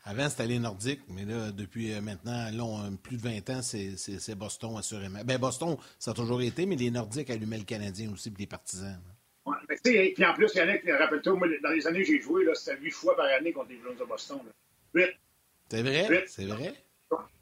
[0.04, 4.36] Avant, c'était les Nordiques, mais là, depuis euh, maintenant, là, plus de 20 ans, c'est
[4.36, 5.20] Boston, assurément.
[5.24, 8.48] Ben, Boston, ça a toujours été, mais les Nordiques allumaient le Canadien aussi, puis les
[8.48, 9.00] partisans.
[9.46, 9.76] Ouais, mais
[10.14, 13.16] puis en plus, Yannick, rappelle-toi, moi, dans les années où j'ai joué, c'était huit fois
[13.16, 14.40] par année contre les Bruins de Boston.
[14.94, 15.12] Huit.
[15.70, 16.26] C'est vrai?
[16.28, 16.74] C'est vrai?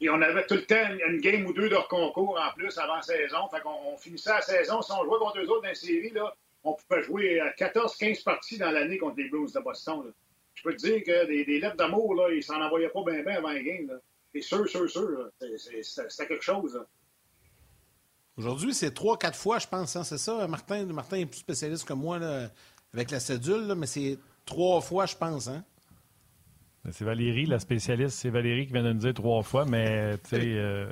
[0.01, 3.01] Et on avait tout le temps une game ou deux de concours en plus avant
[3.01, 3.47] saison.
[3.51, 4.81] Fait qu'on on finissait la saison.
[4.81, 8.57] Si on jouait contre eux autres dans la série, là, on pouvait jouer 14-15 parties
[8.57, 10.03] dans l'année contre les Blues de Boston.
[10.05, 10.11] Là
[10.59, 13.37] je peux te dire que des, lettres d'amour, là, ils s'en envoyaient pas bien bien
[13.37, 13.99] avant la game.
[14.33, 15.29] C'est sûr, sûr, sûr.
[15.39, 16.79] C'était quelque chose.
[18.35, 19.95] Aujourd'hui, c'est trois, quatre fois, je pense.
[19.95, 20.85] Hein, c'est ça, Martin?
[20.87, 22.49] Martin est plus spécialiste que moi là,
[22.93, 25.47] avec la cédule, mais c'est trois fois, je pense.
[25.47, 25.63] Hein?
[26.91, 28.17] C'est Valérie, la spécialiste.
[28.17, 30.87] C'est Valérie qui vient de nous dire trois fois, mais euh,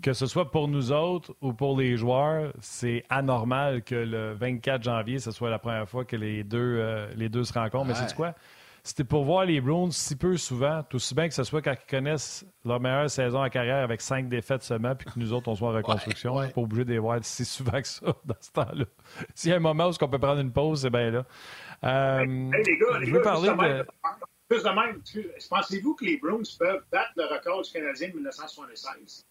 [0.00, 4.82] que ce soit pour nous autres ou pour les joueurs, c'est anormal que le 24
[4.82, 7.86] janvier, ce soit la première fois que les deux, euh, les deux se rencontrent.
[7.86, 8.34] Mais c'est quoi?
[8.88, 11.74] C'était pour voir les Browns si peu souvent, tout aussi bien que ce soit quand
[11.74, 15.48] ils connaissent leur meilleure saison en carrière avec cinq défaites seulement, puis que nous autres,
[15.48, 16.34] on soit en reconstruction.
[16.34, 18.86] Ouais, pas obligé de les voir si souvent que ça dans ce temps-là.
[19.34, 21.26] S'il y a un moment où on peut prendre une pause, c'est bien là.
[21.84, 23.86] Euh, les gars, je veux parler de...
[24.48, 25.02] Plus de même,
[25.50, 29.26] pensez-vous que les Browns peuvent battre le record du Canadien de 1976?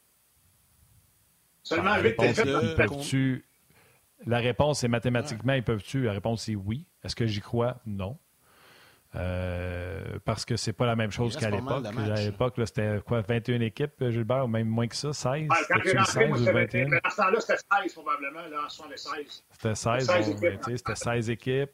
[1.63, 3.43] Seulement 8 ah, défaites.
[4.27, 6.03] La réponse est mathématiquement, ils peuvent-tu?
[6.03, 6.85] La réponse est oui.
[7.03, 7.81] Est-ce que j'y crois?
[7.87, 8.19] Non.
[9.17, 11.85] Euh, parce que c'est pas la même chose qu'à l'époque.
[11.85, 15.47] À l'époque, c'était quoi, 21 équipes, Gilbert, ou même moins que ça, 16?
[15.49, 16.91] Ah, quand j'ai rentré, moi, 21?
[17.03, 19.43] À ce temps-là, c'était 16 probablement, là, en 76.
[19.51, 20.77] C'était 16, 16 bon, équipes.
[20.77, 21.71] C'était 16 équipes.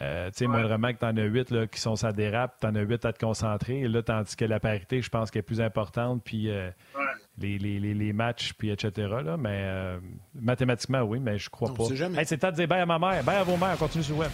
[0.00, 0.52] Euh, tu sais, ouais.
[0.52, 3.04] moindrement que tu en as 8 là, qui sont ça dérape, tu en as 8
[3.04, 3.80] à te concentrer.
[3.80, 7.04] Et là, tandis que la parité, je pense qu'elle est plus importante, puis euh, ouais.
[7.38, 9.08] les, les, les, les, matchs, puis etc.
[9.22, 9.98] Là, mais euh,
[10.34, 11.84] mathématiquement, oui, mais je crois non, pas.
[12.18, 14.14] Hey, c'est temps de dire bye à ma mère, bye à vos mères, continue sur
[14.14, 14.30] le web.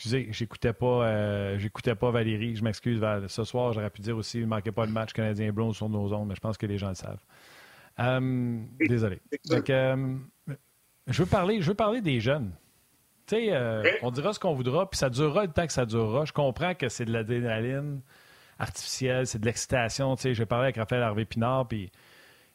[0.00, 2.56] Excusez, j'écoutais pas, euh, j'écoutais pas Valérie.
[2.56, 3.04] Je m'excuse.
[3.26, 5.90] Ce soir, j'aurais pu dire aussi, il ne manquait pas le match canadien Brown sur
[5.90, 7.22] nos ondes, mais je pense que les gens le savent.
[7.98, 9.20] Euh, désolé.
[9.50, 10.16] Donc, euh,
[11.06, 12.50] je veux parler, je veux parler des jeunes.
[13.26, 15.84] Tu sais, euh, on dira ce qu'on voudra, puis ça durera le temps que ça
[15.84, 16.24] durera.
[16.24, 18.00] Je comprends que c'est de l'adrénaline
[18.58, 20.16] artificielle, c'est de l'excitation.
[20.16, 21.92] Tu sais, j'ai parlé avec Raphaël Harvey Pinard, puis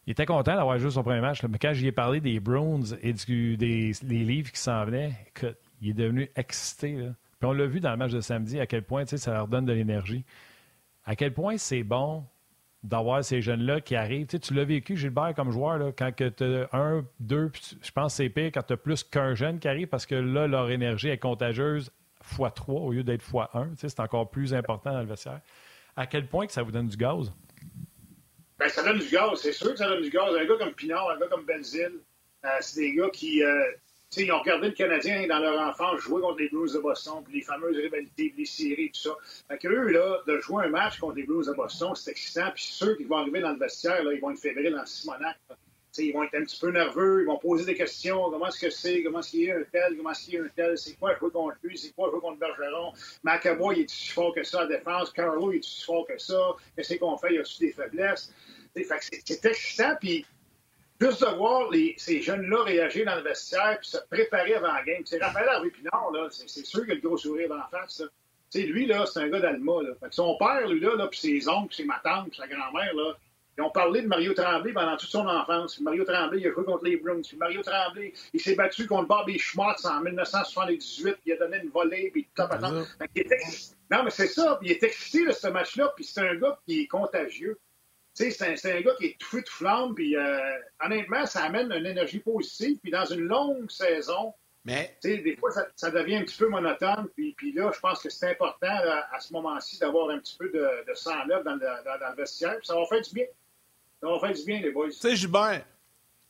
[0.08, 1.44] il était content d'avoir joué son premier match.
[1.44, 4.84] Là, mais quand j'y ai parlé des Browns et du, des, des livres qui s'en
[4.84, 6.94] venaient, écoute, il est devenu excité.
[6.94, 7.12] Là
[7.46, 9.74] on l'a vu dans le match de samedi, à quel point ça leur donne de
[9.74, 10.24] l'énergie.
[11.06, 12.26] À quel point c'est bon
[12.86, 14.28] d'avoir ces jeunes-là qui arrivent.
[14.28, 18.18] Tu, l'as vécu, Gilbert, comme joueur, là, quand tu as un, deux, je pense que
[18.18, 21.10] c'est pire quand tu as plus qu'un jeune qui arrive parce que là, leur énergie
[21.10, 21.92] est contagieuse
[22.22, 23.70] fois trois au lieu d'être fois un.
[23.70, 25.42] Tu sais, c'est encore plus important dans le vestiaire.
[25.96, 27.32] À quel point que ça vous donne du gaz?
[28.58, 30.34] Ben, ça donne du gaz, c'est sûr que ça donne du gaz.
[30.36, 32.00] Un gars comme Pinard, un gars comme Benzil,
[32.46, 33.72] euh, c'est des gars qui, euh,
[34.18, 37.36] ils ont regardé le Canadien dans leur enfance jouer contre les Blues de Boston, puis
[37.36, 39.16] les fameuses rivalités, les séries, tout ça.
[39.50, 42.50] Fait que eux, là, de jouer un match contre les Blues de Boston, c'est excitant.
[42.54, 45.38] Puis ceux qui vont arriver dans le vestiaire, là, ils vont être fébriles en Simonac.
[45.98, 48.30] ils vont être un petit peu nerveux, ils vont poser des questions.
[48.30, 49.04] Comment est-ce que c'est?
[49.04, 49.96] Comment est-ce qu'il y a un tel?
[49.98, 50.78] Comment est-ce qu'il y a un tel?
[50.78, 51.78] C'est quoi jouer contre lui?
[51.78, 52.94] C'est quoi jouer contre Bergeron?
[53.24, 55.12] McAvoy, il est si fort que ça à défense?
[55.12, 56.56] Carlo, il est si fort que ça?
[56.76, 57.30] Qu'est-ce qu'on fait?
[57.32, 58.34] Il y a-tu des faiblesses?
[58.74, 59.96] Fait que c'est excitant.
[60.00, 60.26] Puis
[61.00, 65.02] juste de voir ces jeunes-là réagir dans le vestiaire puis se préparer avant la game.
[65.06, 68.04] C'est Raphaël Harvey Pinard, là, c'est, sûr qu'il a le gros sourire dans la face.
[68.50, 69.84] sais, lui, là, c'est un gars d'Alma.
[69.84, 69.90] Là.
[70.12, 73.14] son père, lui, là, là puis ses oncles, puis ses matantes, puis sa grand-mère, là,
[73.58, 75.80] ils ont parlé de Mario Tremblay pendant toute son enfance.
[75.80, 77.22] Mario Tremblay, il a joué contre les Bruins.
[77.38, 81.16] Mario Tremblay, il s'est battu contre Bobby Schmutz en 1978.
[81.26, 82.44] Il a donné une volée, puis tout
[83.92, 84.60] Non, mais c'est ça.
[84.62, 87.58] il est excité de ce match-là, puis c'est un gars qui est contagieux
[88.16, 90.40] c'est un, gars qui est tout de flamme, puis euh,
[90.84, 92.78] honnêtement, ça amène une énergie positive.
[92.82, 94.34] Puis dans une longue saison,
[94.66, 97.08] mais des fois, ça, devient un petit peu monotone.
[97.16, 100.50] Puis, puis là, je pense que c'est important à ce moment-ci d'avoir un petit peu
[100.50, 102.58] de, sang neuf dans, le, vestiaire.
[102.58, 103.26] Puis ça va faire du bien.
[104.02, 104.88] Ça va faire du bien, les boys.
[104.88, 105.64] Tu sais, Gilbert,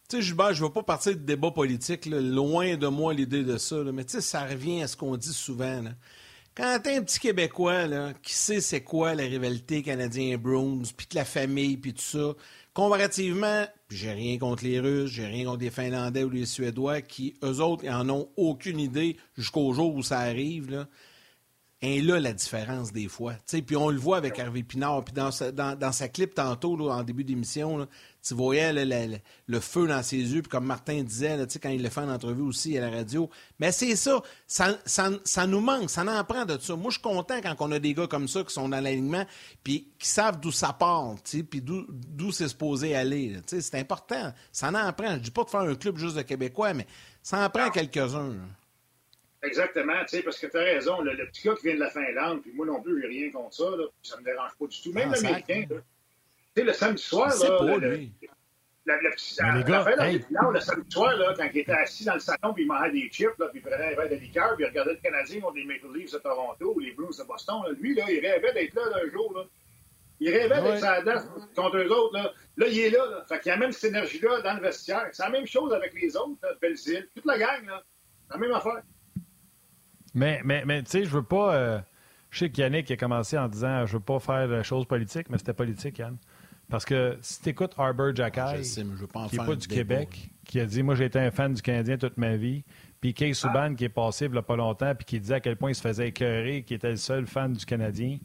[0.10, 3.44] tu sais, Gilbert, je ne veux pas partir de débat politique, loin de moi l'idée
[3.44, 5.84] de ça, mais tu sais, ça revient à ce qu'on dit souvent.
[6.56, 11.26] Quand t'es un petit Québécois qui sait c'est quoi la rivalité canadien-Bruins, puis de la
[11.26, 12.34] famille, puis tout ça,
[12.74, 17.36] comparativement, j'ai rien contre les Russes, j'ai rien contre les Finlandais ou les Suédois, qui,
[17.44, 20.88] eux autres, en ont aucune idée jusqu'au jour où ça arrive, là.
[21.88, 23.36] Et là, la différence des fois.
[23.46, 25.06] Puis on le voit avec Hervé Pinard.
[25.06, 27.88] Puis dans sa, clip tantôt, en début d'émission,
[28.28, 30.42] tu voyais le, feu dans ses yeux.
[30.42, 33.30] Puis comme Martin disait, quand il le fait en entrevue aussi à la radio.
[33.60, 34.80] Mais c'est ça ça,
[35.24, 35.46] ça.
[35.46, 35.92] nous manque.
[35.92, 36.76] Ça en prend de ça.
[36.76, 39.26] Moi, je suis content quand on a des gars comme ça qui sont dans l'alignement
[39.64, 43.38] puis qui savent d'où ça part, puis d'où c'est supposé aller.
[43.46, 44.34] C'est important.
[44.52, 45.14] Ça en prend.
[45.14, 46.88] Je dis pas de faire un club juste de Québécois, mais
[47.22, 48.38] ça en prend quelques-uns.
[49.46, 51.90] Exactement, tu sais, parce que tu as raison, le, petit gars qui vient de la
[51.90, 54.82] Finlande, puis moi non plus, j'ai rien contre ça, là, ça me dérange pas du
[54.82, 54.92] tout.
[54.94, 55.76] Même ah, l'Américain, tu
[56.56, 58.12] sais, le samedi soir, là, pas, le, lui.
[58.86, 60.26] La, la, la, gars, Raphaël, hey.
[60.30, 63.10] le samedi soir, là, quand il était assis dans le salon, puis il mangeait des
[63.10, 65.56] chips, là, puis il prenait un verre de liqueur, puis il regardait le Canadien contre
[65.56, 68.54] les Maple Leafs de Toronto ou les Blues de Boston, là, lui, là, il rêvait
[68.54, 69.44] d'être là, un jour, là.
[70.20, 71.24] Il rêvait d'être sur la
[71.56, 72.14] contre eux autres.
[72.14, 72.32] Là.
[72.56, 73.06] là, il est là.
[73.06, 73.26] là.
[73.28, 75.10] Fait qu'il y a même cette énergie-là dans le vestiaire.
[75.12, 77.66] C'est la même chose avec les autres, là, Belzile, toute la gang.
[77.66, 77.84] Là.
[78.30, 78.82] La même affaire.
[80.16, 81.54] Mais, mais, mais tu sais, je veux pas.
[81.54, 81.80] Euh,
[82.32, 85.38] je sais qu'Yannick a commencé en disant je veux pas faire de choses politiques, mais
[85.38, 86.18] c'était politique, Yann.
[86.70, 90.82] Parce que si tu écoutes Arbor Jackay, qui n'est pas du Québec, qui a dit
[90.82, 92.64] Moi, j'ai été un fan du Canadien toute ma vie,
[93.00, 95.40] puis Kay Subban, qui est passé il n'y a pas longtemps, puis qui disait à
[95.40, 98.18] quel point il se faisait écœurer, qui était le seul fan du Canadien.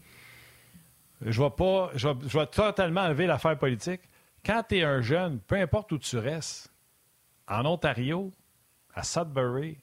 [1.20, 1.91] Je vais pas.
[1.95, 4.01] Je vais, je vais totalement enlever l'affaire politique.
[4.45, 6.72] Quand tu es un jeune, peu importe où tu restes,
[7.47, 8.32] en Ontario,
[8.95, 9.76] à Sudbury,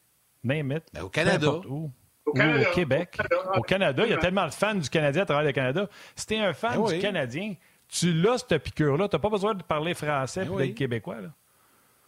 [0.47, 1.51] name it, ben, au Canada.
[1.67, 1.91] Où,
[2.25, 2.33] au,
[2.73, 3.17] Québec,
[3.55, 4.03] au Canada.
[4.05, 5.89] Il y a tellement de fans du Canadien à travers le Canada.
[6.15, 7.55] Si tu es un fan ben du Canadien,
[7.87, 9.07] tu l'as, cette piqûre-là.
[9.07, 11.17] Tu n'as pas besoin de parler français ben pour être québécois.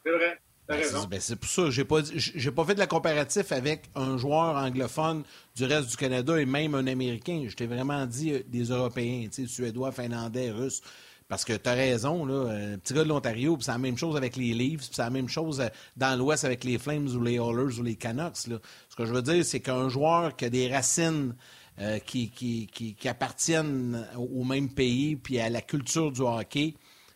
[0.03, 0.39] C'est vrai.
[0.69, 4.55] Ben, c'est pour ça, j'ai pas j'ai pas fait de la comparatif avec un joueur
[4.55, 5.23] anglophone
[5.55, 7.43] du reste du Canada et même un Américain.
[7.47, 10.83] Je t'ai vraiment dit euh, des Européens, Suédois, Finlandais, Russes.
[11.29, 14.17] Parce que tu as raison, là, euh, petit gars de l'Ontario, c'est la même chose
[14.17, 17.35] avec les Leafs, c'est la même chose euh, dans l'Ouest avec les Flames ou les
[17.35, 18.35] Oilers ou les Canucks.
[18.35, 21.35] Ce que je veux dire, c'est qu'un joueur qui a des racines
[21.79, 26.73] euh, qui, qui, qui, appartiennent au même pays puis à la culture du hockey,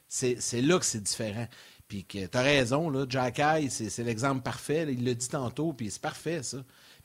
[0.08, 1.48] c'est là que c'est différent.
[1.88, 4.86] Puis tu as raison, là, Jack c'est l'exemple parfait.
[4.94, 6.60] il l'a dit tantôt, puis c'est parfait, ça.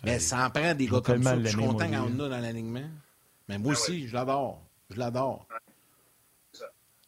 [0.04, 1.40] Mais ça en prend des gars comme ça.
[1.40, 2.88] Je suis content qu'on en a dans l'alignement.
[3.48, 4.62] Mais moi ben aussi, je l'adore.
[4.90, 5.46] Je l'adore.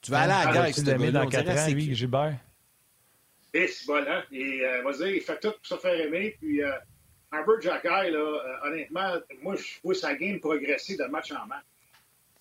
[0.02, 2.38] Tu vas aller à la guerre avec ce gars dans 4 ans, lui, Gilbert?
[3.52, 4.22] Et c'est bon, hein?
[4.32, 6.36] Et euh, vas il fait tout pour se faire aimer.
[6.40, 6.70] Puis euh,
[7.32, 11.64] Albert Jacquet, là, euh, honnêtement, moi, je vois sa game progresser de match en match.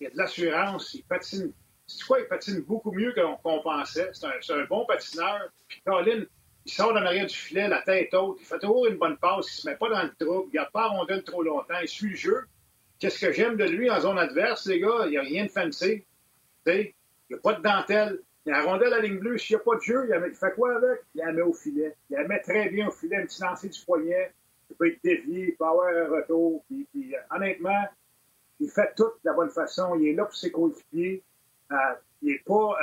[0.00, 1.52] Il y a de l'assurance, il patine.
[1.86, 4.10] C'est quoi, il patine beaucoup mieux qu'on pensait?
[4.12, 5.48] C'est un, un, bon patineur.
[5.66, 6.24] Puis Colin,
[6.64, 9.52] il sort dans l'arrière du filet, la tête haute, il fait toujours une bonne passe,
[9.52, 11.88] il se met pas dans le trou, il garde pas la rondelle trop longtemps, il
[11.88, 12.44] suit le jeu.
[13.00, 15.06] Qu'est-ce que j'aime de lui en zone adverse, les gars?
[15.06, 16.04] Il n'y a rien de fancy.
[16.64, 16.94] sais
[17.30, 18.20] il n'y a pas de dentelle.
[18.44, 19.38] Il y a un rondelle à la ligne bleue.
[19.38, 21.02] S'il n'y a pas de jeu, il, fait quoi avec?
[21.14, 21.94] Il la met au filet.
[22.08, 24.32] Il la met très bien au filet, un petit lancer du poignet.
[24.68, 26.64] Il peut être dévié, il peut avoir un retour.
[26.68, 27.84] Puis, euh, honnêtement,
[28.58, 29.94] il fait tout de la bonne façon.
[29.96, 31.22] Il est là pour ses coéquipiers.
[32.22, 32.76] il est pas.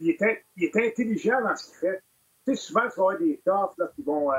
[0.00, 2.02] il, est, il est intelligent dans ce qu'il fait.
[2.46, 4.30] Tu sais, souvent, il faut avoir des toughs là, qui vont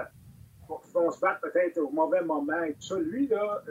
[0.84, 2.61] qui vont se battre peut-être au mauvais moment.
[2.97, 3.63] Lui, là,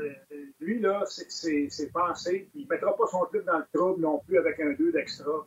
[0.61, 2.49] lui, là, c'est pensé.
[2.55, 5.47] Il ne mettra pas son club dans le trouble non plus avec un 2 d'extra.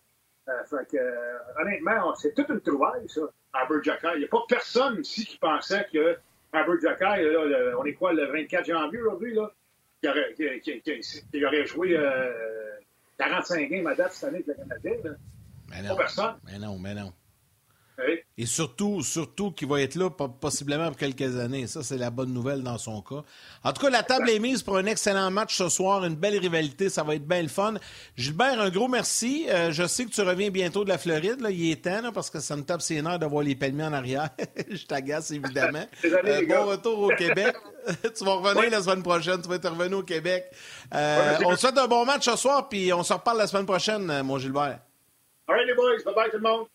[0.65, 3.21] Fait que, honnêtement, c'est toute une trouvaille, ça,
[3.53, 4.15] Albert Jacquard.
[4.15, 6.17] Il n'y a pas personne ici qui pensait que
[6.53, 7.17] Albert Jacquard,
[7.79, 9.51] on est quoi, le 24 janvier aujourd'hui, là?
[10.01, 11.99] Qui aurait, qui, aurait joué
[13.17, 14.93] 45 euh, games à date cette année avec le Canadien.
[15.03, 15.17] Là?
[15.69, 15.89] Mais non.
[15.89, 16.35] Pas personne.
[16.45, 17.11] Mais non, mais non.
[18.37, 21.65] Et surtout, surtout qu'il va être là possiblement pour quelques années.
[21.65, 23.23] Ça, c'est la bonne nouvelle dans son cas.
[23.63, 26.37] En tout cas, la table est mise pour un excellent match ce soir, une belle
[26.37, 26.89] rivalité.
[26.89, 27.73] Ça va être bien le fun.
[28.15, 29.47] Gilbert, un gros merci.
[29.49, 31.41] Euh, je sais que tu reviens bientôt de la Floride.
[31.41, 31.49] Là.
[31.49, 33.93] Il est temps parce que ça me tape ses nerfs de voir les palmiers en
[33.93, 34.29] arrière.
[34.69, 35.85] je t'agace, évidemment.
[36.27, 37.55] Euh, bon retour au Québec.
[38.17, 39.41] tu vas revenir la semaine prochaine.
[39.41, 40.45] Tu vas être revenu au Québec.
[40.93, 43.65] Euh, on te souhaite un bon match ce soir, puis on se reparle la semaine
[43.65, 44.79] prochaine, mon Gilbert.
[45.47, 45.97] All right, les boys.
[46.05, 46.67] Bye-bye tout le monde.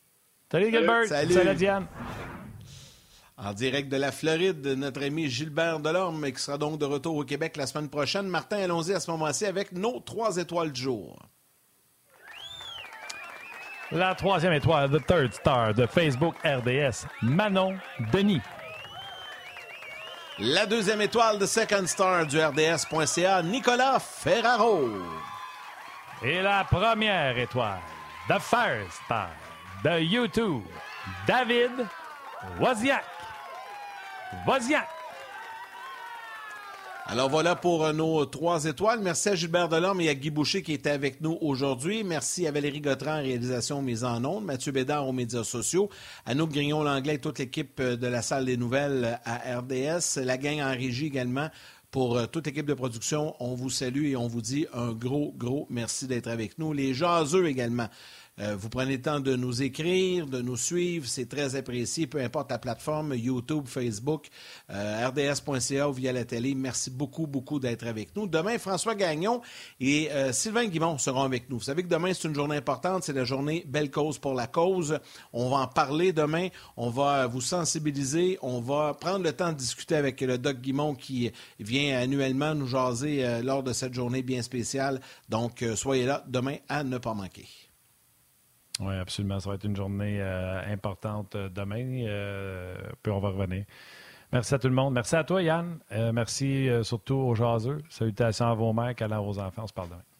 [0.52, 1.06] Salut Gilbert.
[1.06, 1.32] Salut.
[1.32, 1.86] Salut Diane.
[3.38, 7.24] En direct de la Floride, notre ami Gilbert Delorme, qui sera donc de retour au
[7.24, 8.26] Québec la semaine prochaine.
[8.26, 11.18] Martin, allons-y à ce moment-ci avec nos trois étoiles du jour.
[13.92, 17.78] La troisième étoile, The Third Star de Facebook RDS, Manon
[18.12, 18.42] Denis.
[20.38, 24.86] La deuxième étoile de Second Star du RDS.ca, Nicolas Ferraro.
[26.22, 27.80] Et la première étoile,
[28.28, 29.30] The First Star
[29.84, 30.62] de YouTube,
[31.26, 31.70] David
[32.60, 33.04] Wozniak.
[34.46, 34.88] Wozniak.
[37.06, 39.00] Alors voilà pour nos trois étoiles.
[39.00, 42.04] Merci à Gilbert Delorme et à Guy Boucher qui étaient avec nous aujourd'hui.
[42.04, 45.90] Merci à Valérie Gautran, réalisation mise en ondes, Mathieu Bédard aux médias sociaux,
[46.26, 50.60] à nous Grignon-Langlais et toute l'équipe de la salle des nouvelles à RDS, la gang
[50.60, 51.48] en régie également.
[51.90, 55.66] Pour toute l'équipe de production, on vous salue et on vous dit un gros, gros
[55.68, 56.72] merci d'être avec nous.
[56.72, 57.88] Les jaseux également.
[58.40, 62.18] Euh, vous prenez le temps de nous écrire, de nous suivre, c'est très apprécié, peu
[62.18, 64.28] importe la plateforme, YouTube, Facebook,
[64.70, 66.54] euh, rds.ca ou via la télé.
[66.54, 68.26] Merci beaucoup, beaucoup d'être avec nous.
[68.26, 69.42] Demain, François Gagnon
[69.80, 71.58] et euh, Sylvain Guimont seront avec nous.
[71.58, 74.46] Vous savez que demain, c'est une journée importante, c'est la journée Belle Cause pour la
[74.46, 74.98] cause.
[75.34, 79.58] On va en parler demain, on va vous sensibiliser, on va prendre le temps de
[79.58, 81.30] discuter avec le Doc Guimont qui
[81.60, 85.02] vient annuellement nous jaser lors de cette journée bien spéciale.
[85.28, 87.46] Donc, soyez là demain à ne pas manquer.
[88.80, 89.38] Oui, absolument.
[89.40, 92.04] Ça va être une journée euh, importante euh, demain.
[92.06, 93.64] Euh, puis on va revenir.
[94.32, 94.94] Merci à tout le monde.
[94.94, 95.78] Merci à toi, Yann.
[96.14, 97.82] merci surtout aux jaseux.
[97.90, 99.64] Salutations à vos mères, câlins aux enfants.
[99.64, 100.11] On se parle demain.